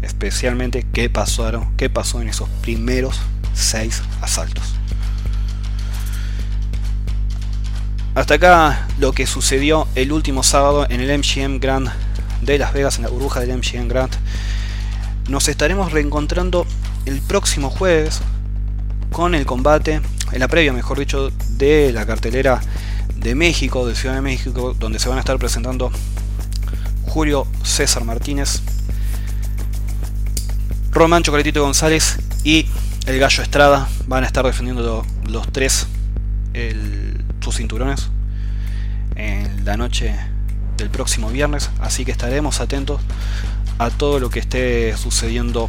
Especialmente 0.00 0.86
qué 0.92 1.10
pasaron, 1.10 1.76
qué 1.76 1.90
pasó 1.90 2.20
en 2.20 2.28
esos 2.28 2.48
primeros 2.60 3.20
6 3.54 4.02
asaltos. 4.20 4.74
Hasta 8.14 8.34
acá 8.34 8.86
lo 8.98 9.12
que 9.12 9.26
sucedió 9.26 9.88
el 9.94 10.12
último 10.12 10.42
sábado 10.42 10.86
en 10.88 11.00
el 11.00 11.18
MGM 11.18 11.60
Grand 11.60 11.90
de 12.42 12.58
Las 12.58 12.72
Vegas, 12.72 12.96
en 12.96 13.04
la 13.04 13.08
burbuja 13.08 13.40
del 13.40 13.56
MGM 13.56 13.88
Grand. 13.88 14.12
Nos 15.28 15.48
estaremos 15.48 15.92
reencontrando 15.92 16.66
el 17.06 17.20
próximo 17.20 17.70
jueves 17.70 18.20
con 19.12 19.34
el 19.34 19.46
combate, 19.46 20.00
en 20.32 20.40
la 20.40 20.48
previa, 20.48 20.72
mejor 20.72 20.98
dicho, 20.98 21.30
de 21.50 21.92
la 21.92 22.06
cartelera 22.06 22.60
de 23.16 23.34
México, 23.34 23.86
de 23.86 23.94
Ciudad 23.94 24.16
de 24.16 24.22
México, 24.22 24.74
donde 24.78 24.98
se 24.98 25.08
van 25.08 25.18
a 25.18 25.20
estar 25.20 25.38
presentando 25.38 25.92
Julio 27.06 27.46
César 27.62 28.04
Martínez, 28.04 28.62
Román 30.90 31.22
Chocolatito 31.22 31.62
González 31.62 32.18
y 32.42 32.66
el 33.06 33.18
Gallo 33.18 33.42
Estrada. 33.42 33.88
Van 34.06 34.24
a 34.24 34.26
estar 34.26 34.44
defendiendo 34.44 35.06
los 35.26 35.52
tres 35.52 35.86
sus 37.40 37.56
cinturones 37.56 38.10
en 39.16 39.64
la 39.64 39.76
noche 39.76 40.14
del 40.76 40.90
próximo 40.90 41.30
viernes, 41.30 41.70
así 41.80 42.04
que 42.04 42.10
estaremos 42.10 42.60
atentos 42.60 43.00
a 43.78 43.90
todo 43.90 44.20
lo 44.20 44.30
que 44.30 44.40
esté 44.40 44.96
sucediendo, 44.96 45.68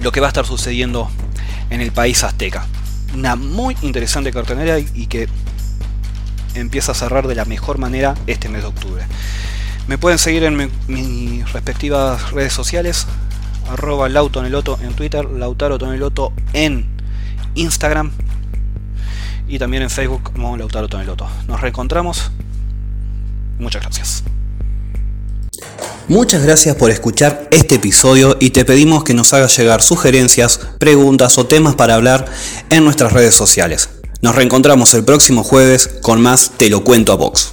lo 0.00 0.12
que 0.12 0.20
va 0.20 0.26
a 0.26 0.28
estar 0.28 0.46
sucediendo 0.46 1.10
en 1.70 1.80
el 1.80 1.92
país 1.92 2.22
azteca. 2.24 2.66
Una 3.14 3.36
muy 3.36 3.76
interesante 3.82 4.32
cartelera 4.32 4.78
y 4.78 5.06
que 5.06 5.28
empieza 6.54 6.92
a 6.92 6.94
cerrar 6.94 7.26
de 7.26 7.34
la 7.34 7.44
mejor 7.44 7.78
manera 7.78 8.14
este 8.26 8.48
mes 8.48 8.62
de 8.62 8.68
octubre. 8.68 9.04
Me 9.86 9.98
pueden 9.98 10.18
seguir 10.18 10.44
en 10.44 10.70
mis 10.86 11.52
respectivas 11.52 12.30
redes 12.32 12.52
sociales, 12.52 13.06
arroba 13.70 14.08
lautoneloto 14.08 14.78
en 14.82 14.94
Twitter, 14.94 15.24
Lautaro 15.24 15.78
Toneloto 15.78 16.32
en 16.52 16.86
Instagram 17.54 18.12
y 19.48 19.58
también 19.58 19.82
en 19.82 19.90
Facebook 19.90 20.32
como 20.32 20.56
Lautaro 20.56 20.88
Toneloto. 20.88 21.28
Nos 21.48 21.60
reencontramos. 21.60 22.30
Muchas 23.58 23.82
gracias. 23.82 24.24
Muchas 26.10 26.42
gracias 26.42 26.74
por 26.74 26.90
escuchar 26.90 27.46
este 27.52 27.76
episodio 27.76 28.36
y 28.40 28.50
te 28.50 28.64
pedimos 28.64 29.04
que 29.04 29.14
nos 29.14 29.32
hagas 29.32 29.56
llegar 29.56 29.80
sugerencias, 29.80 30.58
preguntas 30.80 31.38
o 31.38 31.46
temas 31.46 31.76
para 31.76 31.94
hablar 31.94 32.26
en 32.68 32.82
nuestras 32.82 33.12
redes 33.12 33.36
sociales. 33.36 33.90
Nos 34.20 34.34
reencontramos 34.34 34.92
el 34.94 35.04
próximo 35.04 35.44
jueves 35.44 35.88
con 36.02 36.20
más 36.20 36.50
Te 36.56 36.68
lo 36.68 36.82
cuento 36.82 37.12
a 37.12 37.14
Vox. 37.14 37.52